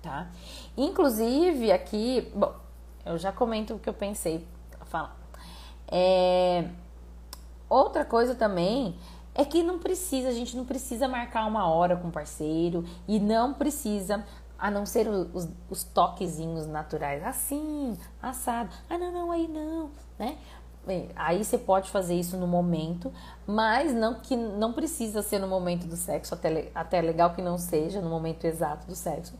tá? 0.00 0.28
Inclusive, 0.76 1.72
aqui, 1.72 2.30
bom, 2.34 2.54
eu 3.04 3.18
já 3.18 3.32
comento 3.32 3.74
o 3.74 3.78
que 3.78 3.88
eu 3.88 3.94
pensei 3.94 4.46
falar. 4.86 5.16
É, 5.88 6.68
outra 7.68 8.04
coisa 8.04 8.34
também 8.34 8.96
é 9.34 9.44
que 9.44 9.62
não 9.62 9.78
precisa, 9.78 10.28
a 10.28 10.32
gente 10.32 10.56
não 10.56 10.64
precisa 10.64 11.08
marcar 11.08 11.46
uma 11.46 11.68
hora 11.68 11.96
com 11.96 12.08
o 12.08 12.12
parceiro 12.12 12.84
e 13.08 13.18
não 13.18 13.52
precisa, 13.52 14.24
a 14.58 14.70
não 14.70 14.86
ser 14.86 15.08
os, 15.08 15.48
os 15.68 15.84
toquezinhos 15.84 16.66
naturais, 16.66 17.22
assim, 17.24 17.96
assado, 18.22 18.70
ah 18.88 18.98
não, 18.98 19.12
não, 19.12 19.32
aí 19.32 19.48
não, 19.48 19.90
né? 20.18 20.38
Aí 21.16 21.42
você 21.42 21.56
pode 21.56 21.90
fazer 21.90 22.14
isso 22.14 22.36
no 22.36 22.46
momento, 22.46 23.10
mas 23.46 23.94
não 23.94 24.14
que 24.14 24.36
não 24.36 24.72
precisa 24.72 25.22
ser 25.22 25.38
no 25.38 25.48
momento 25.48 25.86
do 25.86 25.96
sexo, 25.96 26.34
até, 26.34 26.70
até 26.74 27.00
legal 27.00 27.32
que 27.32 27.40
não 27.40 27.56
seja 27.56 28.02
no 28.02 28.10
momento 28.10 28.44
exato 28.44 28.86
do 28.86 28.94
sexo. 28.94 29.32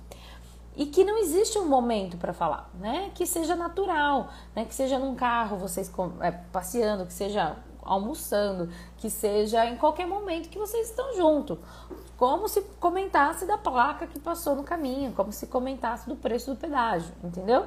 E 0.77 0.87
que 0.87 1.05
não 1.05 1.19
existe 1.19 1.59
um 1.59 1.69
momento 1.69 2.17
para 2.17 2.33
falar, 2.33 2.69
né? 2.81 3.11
Que 3.15 3.27
seja 3.27 3.55
natural, 3.55 4.29
né? 4.57 4.65
Que 4.65 4.75
seja 4.75 4.99
num 4.99 5.15
carro, 5.15 5.57
vocês 5.57 5.93
é, 6.21 6.33
passeando, 6.33 7.07
que 7.07 7.13
seja 7.13 7.57
almoçando, 7.85 8.71
que 8.97 9.11
seja 9.11 9.67
em 9.67 9.77
qualquer 9.77 10.07
momento 10.07 10.49
que 10.49 10.59
vocês 10.59 10.89
estão 10.89 11.15
juntos. 11.15 11.59
Como 12.17 12.49
se 12.49 12.63
comentasse 12.81 13.45
da 13.45 13.59
placa 13.59 14.07
que 14.07 14.19
passou 14.19 14.55
no 14.55 14.63
caminho, 14.63 15.13
como 15.13 15.33
se 15.33 15.47
comentasse 15.47 16.09
do 16.09 16.17
preço 16.17 16.53
do 16.53 16.57
pedágio, 16.57 17.13
entendeu? 17.23 17.67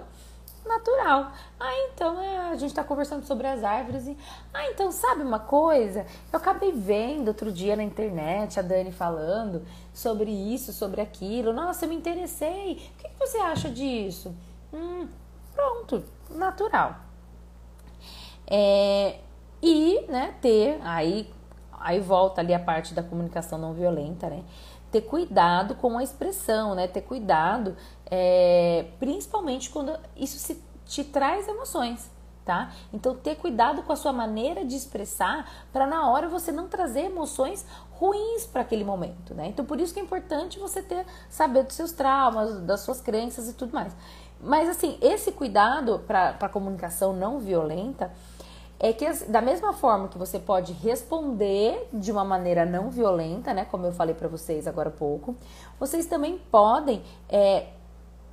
natural. 0.68 1.32
Ah, 1.60 1.74
então 1.86 2.22
é, 2.22 2.38
a 2.50 2.56
gente 2.56 2.70
está 2.70 2.84
conversando 2.84 3.26
sobre 3.26 3.48
as 3.48 3.64
árvores 3.64 4.06
e. 4.08 4.18
Ah, 4.54 4.70
então 4.70 4.92
sabe 4.92 5.24
uma 5.24 5.40
coisa? 5.40 6.06
Eu 6.32 6.38
acabei 6.38 6.72
vendo 6.72 7.30
outro 7.30 7.52
dia 7.52 7.76
na 7.76 7.84
internet 7.84 8.60
a 8.60 8.62
Dani 8.62 8.92
falando 8.92 9.66
sobre 9.94 10.30
isso, 10.30 10.74
sobre 10.74 11.02
aquilo. 11.02 11.54
Nossa, 11.54 11.86
eu 11.86 11.90
me 11.90 11.96
interessei. 11.96 12.74
O 12.74 13.04
que 13.04 13.10
você 13.18 13.38
acha 13.38 13.70
disso? 13.70 14.36
Hum, 14.74 15.08
pronto, 15.56 16.04
natural. 16.30 16.96
É, 18.46 19.20
e, 19.62 20.06
né, 20.08 20.36
ter 20.42 20.80
aí. 20.84 21.30
Aí 21.80 22.00
volta 22.00 22.42
ali 22.42 22.54
a 22.54 22.60
parte 22.60 22.94
da 22.94 23.04
comunicação 23.04 23.58
não 23.58 23.74
violenta, 23.74 24.30
né? 24.30 24.44
Ter 24.92 25.02
cuidado 25.02 25.76
com 25.76 25.98
a 25.98 26.04
expressão, 26.04 26.74
né? 26.74 26.88
Ter 26.88 27.02
cuidado 27.02 27.76
é, 28.10 28.86
principalmente 29.00 29.70
quando 29.70 29.98
isso 30.16 30.38
se, 30.40 30.62
te 30.86 31.04
traz 31.04 31.48
emoções, 31.48 32.10
tá? 32.44 32.72
Então 32.92 33.14
ter 33.14 33.36
cuidado 33.36 33.84
com 33.84 33.94
a 33.94 33.96
sua 33.96 34.12
maneira 34.12 34.66
de 34.66 34.76
expressar 34.76 35.50
para 35.72 35.86
na 35.86 36.10
hora 36.10 36.28
você 36.28 36.52
não 36.52 36.68
trazer 36.68 37.02
emoções 37.02 37.66
ruins 37.92 38.46
para 38.46 38.62
aquele 38.62 38.84
momento, 38.84 39.36
né? 39.36 39.48
Então 39.48 39.64
por 39.64 39.80
isso 39.80 39.94
que 39.94 40.00
é 40.00 40.04
importante 40.04 40.58
você 40.58 40.82
ter 40.82 41.06
saber 41.30 41.64
dos 41.64 41.76
seus 41.76 41.92
traumas, 41.92 42.60
das 42.62 42.82
suas 42.82 43.02
crenças 43.02 43.48
e 43.50 43.54
tudo 43.54 43.74
mais. 43.74 43.96
Mas 44.40 44.70
assim, 44.70 44.98
esse 45.02 45.32
cuidado 45.32 46.00
para 46.08 46.38
a 46.40 46.50
comunicação 46.50 47.14
não 47.14 47.40
violenta 47.40 48.12
é 48.80 48.94
que 48.94 49.12
da 49.26 49.42
mesma 49.42 49.74
forma 49.74 50.08
que 50.08 50.18
você 50.18 50.38
pode 50.38 50.74
responder 50.74 51.88
de 51.92 52.12
uma 52.12 52.24
maneira 52.24 52.66
não 52.66 52.90
violenta, 52.90 53.54
né, 53.54 53.66
como 53.66 53.86
eu 53.86 53.92
falei 53.92 54.14
para 54.14 54.28
vocês 54.28 54.68
agora 54.68 54.90
há 54.90 54.92
pouco, 54.92 55.36
vocês 55.80 56.06
também 56.06 56.38
podem 56.52 57.02
é, 57.28 57.68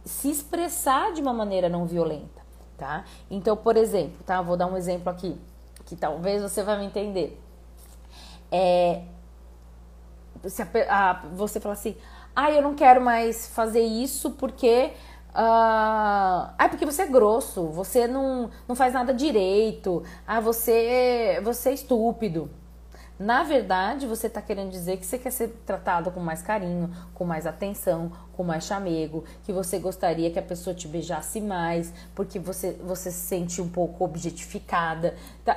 se 0.05 0.31
expressar 0.31 1.13
de 1.13 1.23
uma 1.23 1.33
maneira 1.33 1.69
não 1.69 1.87
violenta, 1.87 2.43
tá? 2.77 3.05
Então, 3.31 3.57
por 3.57 3.77
exemplo, 3.77 4.23
tá? 4.27 4.43
Vou 4.43 4.57
dar 4.57 4.67
um 4.67 4.77
exemplo 4.77 5.09
aqui 5.09 5.41
que 5.87 5.97
talvez 5.97 6.43
você 6.43 6.63
vai 6.63 6.79
me 6.79 6.87
entender. 6.87 7.41
É, 8.51 9.03
se 10.47 10.63
a, 10.63 10.67
a, 10.91 11.13
você 11.33 11.59
fala 11.59 11.73
assim, 11.73 11.97
ah, 12.37 12.51
eu 12.51 12.63
não 12.63 12.75
quero 12.75 13.01
mais 13.01 13.49
fazer 13.49 13.83
isso 13.83 14.33
porque 14.33 14.93
ah, 15.35 16.55
ah, 16.57 16.69
porque 16.69 16.87
você 16.87 17.03
é 17.03 17.07
grosso, 17.07 17.67
você 17.67 18.07
não, 18.07 18.51
não 18.69 18.77
faz 18.77 18.95
nada 18.95 19.13
direito, 19.13 20.05
ah, 20.27 20.41
você, 20.41 21.41
você 21.43 21.71
é 21.71 21.75
estúpido. 21.75 22.49
Na 23.19 23.45
verdade, 23.45 24.09
você 24.09 24.27
está 24.27 24.43
querendo 24.43 24.71
dizer 24.71 24.97
que 24.97 25.07
você 25.07 25.17
quer 25.19 25.31
ser 25.31 25.49
tratado 25.65 26.11
com 26.11 26.19
mais 26.19 26.43
carinho, 26.43 26.91
com 27.15 27.25
mais 27.25 27.47
atenção, 27.47 28.11
com 28.33 28.43
mais 28.43 28.65
chamego, 28.65 29.25
que 29.45 29.53
você 29.53 29.79
gostaria 29.79 30.31
que 30.33 30.39
a 30.39 30.43
pessoa 30.43 30.75
te 30.75 30.89
beijasse 30.89 31.41
mais, 31.41 31.93
porque 32.13 32.41
você, 32.41 32.73
você 32.85 33.13
se 33.13 33.27
sente 33.27 33.63
um 33.63 33.69
pouco 33.69 34.05
objetificada. 34.05 35.15
Tá, 35.45 35.57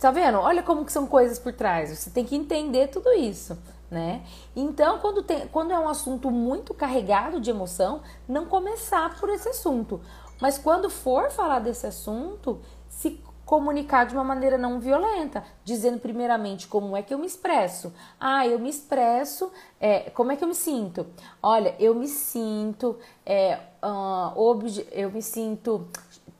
tá 0.00 0.10
vendo? 0.10 0.38
Olha 0.38 0.64
como 0.64 0.84
que 0.84 0.90
são 0.90 1.06
coisas 1.06 1.38
por 1.38 1.52
trás. 1.52 1.96
Você 1.96 2.10
tem 2.10 2.24
que 2.24 2.34
entender 2.34 2.88
tudo 2.88 3.12
isso. 3.12 3.56
Né? 3.90 4.24
Então, 4.54 4.98
quando, 4.98 5.22
tem, 5.22 5.46
quando 5.48 5.72
é 5.72 5.78
um 5.78 5.88
assunto 5.88 6.30
muito 6.30 6.74
carregado 6.74 7.40
de 7.40 7.50
emoção, 7.50 8.02
não 8.28 8.46
começar 8.46 9.18
por 9.20 9.28
esse 9.28 9.48
assunto. 9.48 10.00
Mas 10.40 10.58
quando 10.58 10.90
for 10.90 11.30
falar 11.30 11.60
desse 11.60 11.86
assunto, 11.86 12.60
se 12.88 13.20
comunicar 13.46 14.04
de 14.04 14.12
uma 14.12 14.24
maneira 14.24 14.58
não 14.58 14.80
violenta, 14.80 15.44
dizendo 15.64 16.00
primeiramente 16.00 16.66
como 16.66 16.96
é 16.96 17.02
que 17.02 17.14
eu 17.14 17.18
me 17.18 17.26
expresso. 17.26 17.94
Ah, 18.18 18.44
eu 18.44 18.58
me 18.58 18.68
expresso, 18.68 19.52
é, 19.80 20.10
como 20.10 20.32
é 20.32 20.36
que 20.36 20.42
eu 20.42 20.48
me 20.48 20.54
sinto? 20.54 21.06
Olha, 21.40 21.74
eu 21.78 21.94
me 21.94 22.08
sinto, 22.08 22.98
é, 23.24 23.60
uh, 23.80 24.66
eu 24.90 25.12
me 25.12 25.22
sinto 25.22 25.86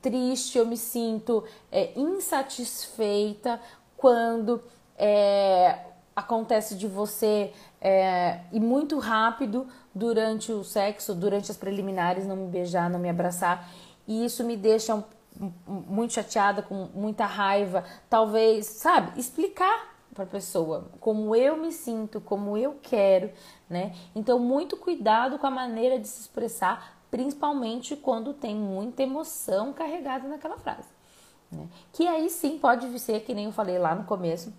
triste, 0.01 0.57
eu 0.57 0.65
me 0.65 0.75
sinto 0.75 1.45
é, 1.71 1.97
insatisfeita 1.97 3.59
quando 3.95 4.61
é, 4.97 5.79
acontece 6.17 6.75
de 6.75 6.87
você 6.87 7.53
é, 7.79 8.39
ir 8.51 8.59
muito 8.59 8.97
rápido 8.97 9.67
durante 9.93 10.51
o 10.51 10.63
sexo, 10.63 11.13
durante 11.13 11.51
as 11.51 11.57
preliminares, 11.57 12.25
não 12.25 12.35
me 12.35 12.47
beijar, 12.47 12.89
não 12.89 12.97
me 12.97 13.07
abraçar. 13.07 13.69
E 14.07 14.25
isso 14.25 14.43
me 14.43 14.57
deixa 14.57 15.05
muito 15.67 16.13
chateada, 16.13 16.63
com 16.63 16.87
muita 16.95 17.27
raiva, 17.27 17.83
talvez, 18.09 18.65
sabe, 18.65 19.19
explicar 19.19 19.95
para 20.11 20.23
a 20.23 20.27
pessoa 20.27 20.89
como 20.99 21.35
eu 21.35 21.55
me 21.55 21.71
sinto, 21.71 22.19
como 22.19 22.57
eu 22.57 22.79
quero, 22.81 23.29
né? 23.69 23.93
Então, 24.15 24.39
muito 24.39 24.75
cuidado 24.75 25.37
com 25.37 25.45
a 25.45 25.51
maneira 25.51 25.99
de 25.99 26.07
se 26.07 26.21
expressar, 26.21 26.97
principalmente 27.11 27.95
quando 27.95 28.33
tem 28.33 28.55
muita 28.55 29.03
emoção 29.03 29.71
carregada 29.71 30.27
naquela 30.27 30.57
frase. 30.57 30.89
Né? 31.51 31.67
Que 31.93 32.07
aí 32.07 32.27
sim 32.31 32.57
pode 32.57 32.97
ser, 32.97 33.19
que 33.19 33.35
nem 33.35 33.45
eu 33.45 33.51
falei 33.51 33.77
lá 33.77 33.93
no 33.93 34.05
começo, 34.05 34.51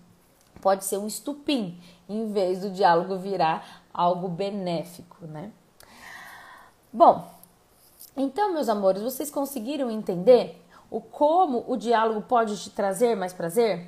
pode 0.61 0.85
ser 0.85 0.97
um 0.97 1.07
estupim, 1.07 1.79
em 2.07 2.31
vez 2.31 2.61
do 2.61 2.69
diálogo 2.69 3.17
virar 3.17 3.83
algo 3.93 4.27
benéfico, 4.27 5.25
né? 5.25 5.51
Bom, 6.91 7.29
então, 8.17 8.53
meus 8.53 8.67
amores, 8.67 9.01
vocês 9.01 9.29
conseguiram 9.29 9.89
entender 9.91 10.61
o 10.89 10.99
como 10.99 11.63
o 11.67 11.77
diálogo 11.77 12.21
pode 12.21 12.57
te 12.61 12.69
trazer 12.71 13.15
mais 13.15 13.31
prazer, 13.31 13.87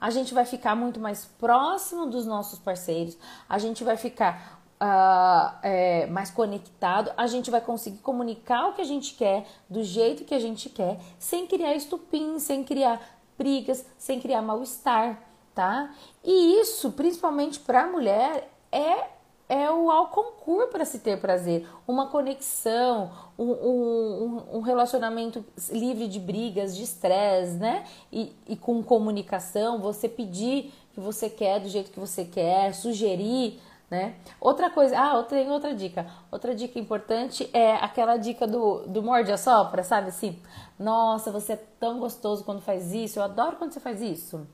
a 0.00 0.10
gente 0.10 0.32
vai 0.32 0.44
ficar 0.44 0.74
muito 0.74 0.98
mais 0.98 1.24
próximo 1.24 2.06
dos 2.06 2.24
nossos 2.24 2.58
parceiros, 2.58 3.18
a 3.48 3.58
gente 3.58 3.84
vai 3.84 3.96
ficar 3.96 4.60
uh, 4.80 5.58
é, 5.62 6.06
mais 6.06 6.30
conectado, 6.30 7.12
a 7.16 7.26
gente 7.26 7.50
vai 7.50 7.60
conseguir 7.60 7.98
comunicar 7.98 8.68
o 8.68 8.72
que 8.72 8.80
a 8.80 8.84
gente 8.84 9.14
quer, 9.14 9.46
do 9.68 9.82
jeito 9.82 10.24
que 10.24 10.34
a 10.34 10.38
gente 10.38 10.68
quer, 10.70 10.98
sem 11.18 11.46
criar 11.46 11.74
estupim, 11.74 12.38
sem 12.38 12.64
criar 12.64 13.00
brigas, 13.36 13.84
sem 13.96 14.20
criar 14.20 14.42
mal-estar, 14.42 15.20
tá? 15.58 15.92
E 16.22 16.60
isso, 16.60 16.92
principalmente 16.92 17.58
para 17.58 17.82
a 17.82 17.86
mulher, 17.88 18.48
é 18.70 19.18
é 19.48 19.68
o 19.70 19.90
ao 19.90 20.08
concurso 20.08 20.68
para 20.68 20.84
se 20.84 20.98
ter 20.98 21.18
prazer, 21.18 21.66
uma 21.86 22.08
conexão, 22.08 23.10
um, 23.38 23.50
um, 23.50 24.42
um 24.58 24.60
relacionamento 24.60 25.42
livre 25.70 26.06
de 26.06 26.20
brigas, 26.20 26.76
de 26.76 26.82
estresse, 26.82 27.54
né? 27.54 27.84
E, 28.12 28.36
e, 28.46 28.56
com 28.56 28.82
comunicação, 28.82 29.80
você 29.80 30.06
pedir 30.06 30.70
que 30.92 31.00
você 31.00 31.30
quer 31.30 31.60
do 31.60 31.68
jeito 31.70 31.90
que 31.90 31.98
você 31.98 32.26
quer, 32.26 32.74
sugerir, 32.74 33.58
né? 33.90 34.16
Outra 34.38 34.68
coisa, 34.68 34.98
ah, 34.98 35.22
tem 35.22 35.50
outra 35.50 35.74
dica. 35.74 36.06
Outra 36.30 36.54
dica 36.54 36.78
importante 36.78 37.48
é 37.54 37.72
aquela 37.76 38.18
dica 38.18 38.46
do, 38.46 38.86
do 38.86 39.02
morde 39.02 39.32
a 39.32 39.38
sopra, 39.38 39.82
sabe 39.82 40.08
assim? 40.08 40.38
Nossa, 40.78 41.32
você 41.32 41.54
é 41.54 41.64
tão 41.80 41.98
gostoso 41.98 42.44
quando 42.44 42.60
faz 42.60 42.92
isso, 42.92 43.18
eu 43.18 43.22
adoro 43.22 43.56
quando 43.56 43.72
você 43.72 43.80
faz 43.80 44.02
isso. 44.02 44.46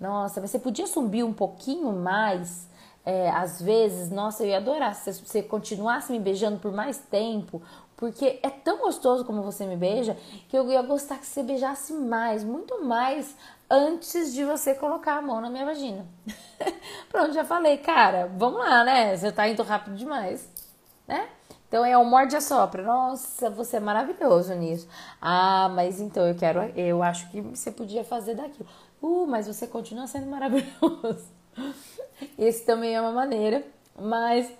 Nossa, 0.00 0.40
você 0.40 0.58
podia 0.58 0.86
subir 0.86 1.24
um 1.24 1.32
pouquinho 1.32 1.92
mais 1.92 2.68
é, 3.04 3.30
às 3.30 3.62
vezes, 3.62 4.10
nossa, 4.10 4.42
eu 4.44 4.50
ia 4.50 4.58
adorar 4.58 4.94
se 4.94 5.10
você 5.12 5.42
continuasse 5.42 6.12
me 6.12 6.18
beijando 6.18 6.58
por 6.58 6.70
mais 6.72 6.98
tempo, 6.98 7.62
porque 7.96 8.38
é 8.42 8.50
tão 8.50 8.78
gostoso 8.78 9.24
como 9.24 9.42
você 9.42 9.64
me 9.64 9.76
beija 9.76 10.14
que 10.46 10.56
eu 10.56 10.70
ia 10.70 10.82
gostar 10.82 11.16
que 11.16 11.26
você 11.26 11.42
beijasse 11.42 11.94
mais, 11.94 12.44
muito 12.44 12.84
mais, 12.84 13.34
antes 13.70 14.34
de 14.34 14.44
você 14.44 14.74
colocar 14.74 15.16
a 15.16 15.22
mão 15.22 15.40
na 15.40 15.48
minha 15.48 15.64
vagina. 15.64 16.06
Pronto, 17.08 17.32
já 17.32 17.46
falei, 17.46 17.78
cara, 17.78 18.30
vamos 18.36 18.58
lá, 18.58 18.84
né? 18.84 19.16
Você 19.16 19.32
tá 19.32 19.48
indo 19.48 19.62
rápido 19.62 19.96
demais, 19.96 20.46
né? 21.06 21.28
Então 21.66 21.84
é 21.84 21.96
o 21.98 22.04
morde 22.04 22.36
a 22.36 22.40
sopra. 22.40 22.82
Nossa, 22.82 23.50
você 23.50 23.76
é 23.76 23.80
maravilhoso 23.80 24.54
nisso. 24.54 24.88
Ah, 25.20 25.70
mas 25.74 26.00
então 26.00 26.26
eu 26.26 26.34
quero, 26.34 26.60
eu 26.76 27.02
acho 27.02 27.30
que 27.30 27.40
você 27.40 27.70
podia 27.70 28.04
fazer 28.04 28.34
daquilo. 28.34 28.68
Uh, 29.02 29.26
mas 29.26 29.46
você 29.46 29.66
continua 29.66 30.06
sendo 30.06 30.26
maravilhoso. 30.26 31.26
Esse 32.38 32.64
também 32.64 32.94
é 32.94 33.00
uma 33.00 33.12
maneira, 33.12 33.64
mas 33.98 34.50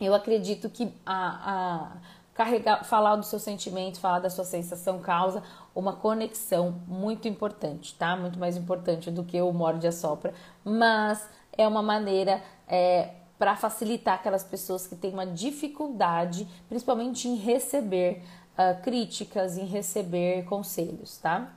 eu 0.00 0.14
acredito 0.14 0.68
que 0.68 0.92
a, 1.04 1.52
a 1.52 1.96
carregar, 2.34 2.84
falar 2.84 3.16
do 3.16 3.24
seu 3.24 3.38
sentimento, 3.38 3.98
falar 3.98 4.20
da 4.20 4.30
sua 4.30 4.44
sensação 4.44 5.00
causa 5.00 5.42
uma 5.74 5.92
conexão 5.92 6.80
muito 6.86 7.26
importante, 7.26 7.94
tá? 7.94 8.16
Muito 8.16 8.38
mais 8.38 8.56
importante 8.56 9.10
do 9.10 9.24
que 9.24 9.40
o 9.40 9.52
morde 9.52 9.86
a 9.86 9.92
sopra, 9.92 10.32
mas 10.64 11.28
é 11.56 11.66
uma 11.66 11.82
maneira 11.82 12.42
é, 12.68 13.10
para 13.38 13.56
facilitar 13.56 14.14
aquelas 14.14 14.44
pessoas 14.44 14.86
que 14.86 14.94
têm 14.94 15.12
uma 15.12 15.26
dificuldade, 15.26 16.48
principalmente 16.68 17.28
em 17.28 17.36
receber 17.36 18.22
uh, 18.54 18.80
críticas, 18.82 19.58
em 19.58 19.64
receber 19.64 20.44
conselhos, 20.44 21.18
tá? 21.18 21.52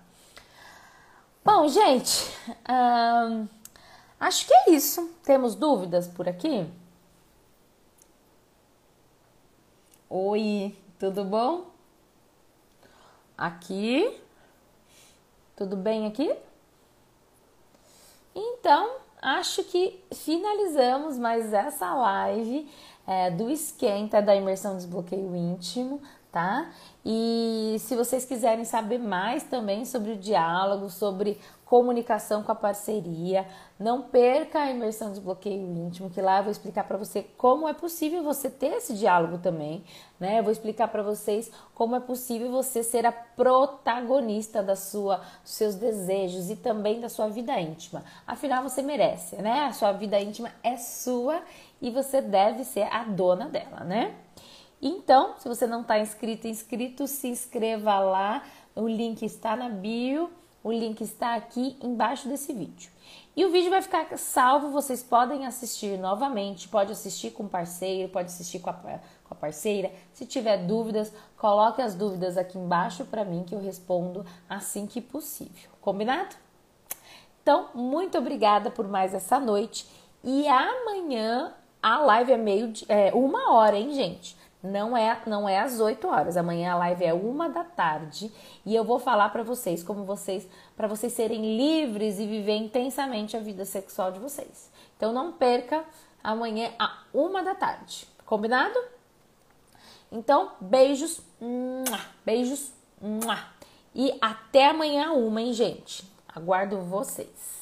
Bom, 1.43 1.67
gente, 1.67 2.31
uh, 2.69 3.47
Acho 4.21 4.45
que 4.45 4.53
é 4.53 4.69
isso. 4.69 5.09
Temos 5.23 5.55
dúvidas 5.55 6.07
por 6.07 6.29
aqui? 6.29 6.69
Oi, 10.07 10.75
tudo 10.99 11.23
bom? 11.25 11.65
Aqui? 13.35 14.21
Tudo 15.55 15.75
bem 15.75 16.05
aqui? 16.05 16.31
Então, 18.35 18.97
acho 19.19 19.63
que 19.63 19.99
finalizamos 20.13 21.17
mais 21.17 21.51
essa 21.51 21.91
live 21.91 22.71
é, 23.07 23.31
do 23.31 23.49
esquenta 23.49 24.21
da 24.21 24.35
imersão 24.35 24.77
desbloqueio 24.77 25.35
íntimo, 25.35 25.99
tá? 26.31 26.71
E 27.05 27.75
se 27.79 27.95
vocês 27.95 28.25
quiserem 28.25 28.63
saber 28.65 28.99
mais 28.99 29.43
também 29.43 29.85
sobre 29.85 30.11
o 30.11 30.17
diálogo, 30.17 30.89
sobre 30.89 31.39
comunicação 31.71 32.43
com 32.43 32.51
a 32.51 32.55
parceria. 32.55 33.47
Não 33.79 34.01
perca 34.01 34.59
a 34.59 34.69
imersão 34.69 35.07
de 35.07 35.13
desbloqueio 35.13 35.55
íntimo, 35.55 36.09
que 36.09 36.21
lá 36.21 36.39
eu 36.39 36.43
vou 36.43 36.51
explicar 36.51 36.83
para 36.83 36.97
você 36.97 37.23
como 37.37 37.65
é 37.65 37.73
possível 37.73 38.21
você 38.21 38.49
ter 38.49 38.73
esse 38.73 38.93
diálogo 38.93 39.37
também, 39.37 39.81
né? 40.19 40.39
Eu 40.39 40.43
vou 40.43 40.51
explicar 40.51 40.89
para 40.89 41.01
vocês 41.01 41.49
como 41.73 41.95
é 41.95 42.01
possível 42.01 42.51
você 42.51 42.83
ser 42.83 43.05
a 43.05 43.11
protagonista 43.13 44.61
da 44.61 44.75
sua, 44.75 45.21
dos 45.43 45.53
seus 45.53 45.75
desejos 45.75 46.49
e 46.49 46.57
também 46.57 46.99
da 46.99 47.07
sua 47.07 47.29
vida 47.29 47.57
íntima. 47.57 48.03
Afinal, 48.27 48.63
você 48.63 48.81
merece, 48.81 49.37
né? 49.37 49.63
A 49.63 49.71
sua 49.71 49.93
vida 49.93 50.19
íntima 50.19 50.51
é 50.61 50.75
sua 50.75 51.41
e 51.81 51.89
você 51.89 52.21
deve 52.21 52.65
ser 52.65 52.93
a 52.93 53.05
dona 53.05 53.47
dela, 53.47 53.85
né? 53.85 54.13
Então, 54.81 55.35
se 55.37 55.47
você 55.47 55.67
não 55.67 55.81
está 55.81 55.99
inscrito, 55.99 56.47
inscrito, 56.47 57.07
se 57.07 57.27
inscreva 57.27 57.99
lá. 57.99 58.43
O 58.75 58.87
link 58.87 59.23
está 59.23 59.55
na 59.55 59.69
bio 59.69 60.29
o 60.63 60.71
link 60.71 61.01
está 61.01 61.35
aqui 61.35 61.75
embaixo 61.81 62.27
desse 62.27 62.53
vídeo. 62.53 62.91
E 63.35 63.43
o 63.45 63.49
vídeo 63.49 63.69
vai 63.69 63.81
ficar 63.81 64.15
salvo, 64.17 64.69
vocês 64.69 65.01
podem 65.01 65.45
assistir 65.45 65.97
novamente, 65.97 66.67
pode 66.67 66.91
assistir 66.91 67.31
com 67.31 67.47
parceiro, 67.47 68.09
pode 68.09 68.27
assistir 68.27 68.59
com 68.59 68.69
a, 68.69 68.73
com 68.73 68.99
a 69.31 69.35
parceira. 69.35 69.91
Se 70.13 70.25
tiver 70.25 70.57
dúvidas, 70.57 71.11
coloque 71.37 71.81
as 71.81 71.95
dúvidas 71.95 72.37
aqui 72.37 72.59
embaixo 72.59 73.05
para 73.05 73.25
mim 73.25 73.43
que 73.43 73.55
eu 73.55 73.59
respondo 73.59 74.25
assim 74.47 74.85
que 74.85 75.01
possível. 75.01 75.71
Combinado? 75.79 76.35
Então, 77.41 77.69
muito 77.73 78.17
obrigada 78.17 78.69
por 78.69 78.87
mais 78.87 79.13
essa 79.13 79.39
noite. 79.39 79.87
E 80.23 80.47
amanhã 80.47 81.55
a 81.81 81.97
live 81.97 82.33
é 82.33 82.37
meio 82.37 82.71
é 82.87 83.11
uma 83.15 83.51
hora, 83.53 83.77
hein, 83.77 83.93
gente? 83.93 84.37
Não 84.63 84.95
é, 84.95 85.19
não 85.25 85.49
é 85.49 85.59
às 85.59 85.79
8 85.79 86.07
horas. 86.07 86.37
Amanhã 86.37 86.73
a 86.73 86.77
live 86.77 87.03
é 87.03 87.13
uma 87.13 87.49
da 87.49 87.63
tarde 87.63 88.31
e 88.65 88.75
eu 88.75 88.83
vou 88.83 88.99
falar 88.99 89.29
para 89.29 89.41
vocês 89.41 89.81
como 89.83 90.03
vocês, 90.03 90.47
para 90.75 90.87
vocês 90.87 91.13
serem 91.13 91.57
livres 91.57 92.19
e 92.19 92.27
viver 92.27 92.57
intensamente 92.57 93.35
a 93.35 93.39
vida 93.39 93.65
sexual 93.65 94.11
de 94.11 94.19
vocês. 94.19 94.71
Então 94.97 95.11
não 95.11 95.31
perca 95.31 95.83
amanhã 96.23 96.71
a 96.77 96.99
uma 97.13 97.41
da 97.43 97.55
tarde. 97.55 98.07
Combinado? 98.25 98.79
Então 100.11 100.51
beijos, 100.61 101.21
beijos 102.23 102.71
e 103.95 104.15
até 104.21 104.67
amanhã 104.67 105.11
uma, 105.11 105.41
hein, 105.41 105.53
gente? 105.53 106.03
Aguardo 106.27 106.77
vocês. 106.81 107.60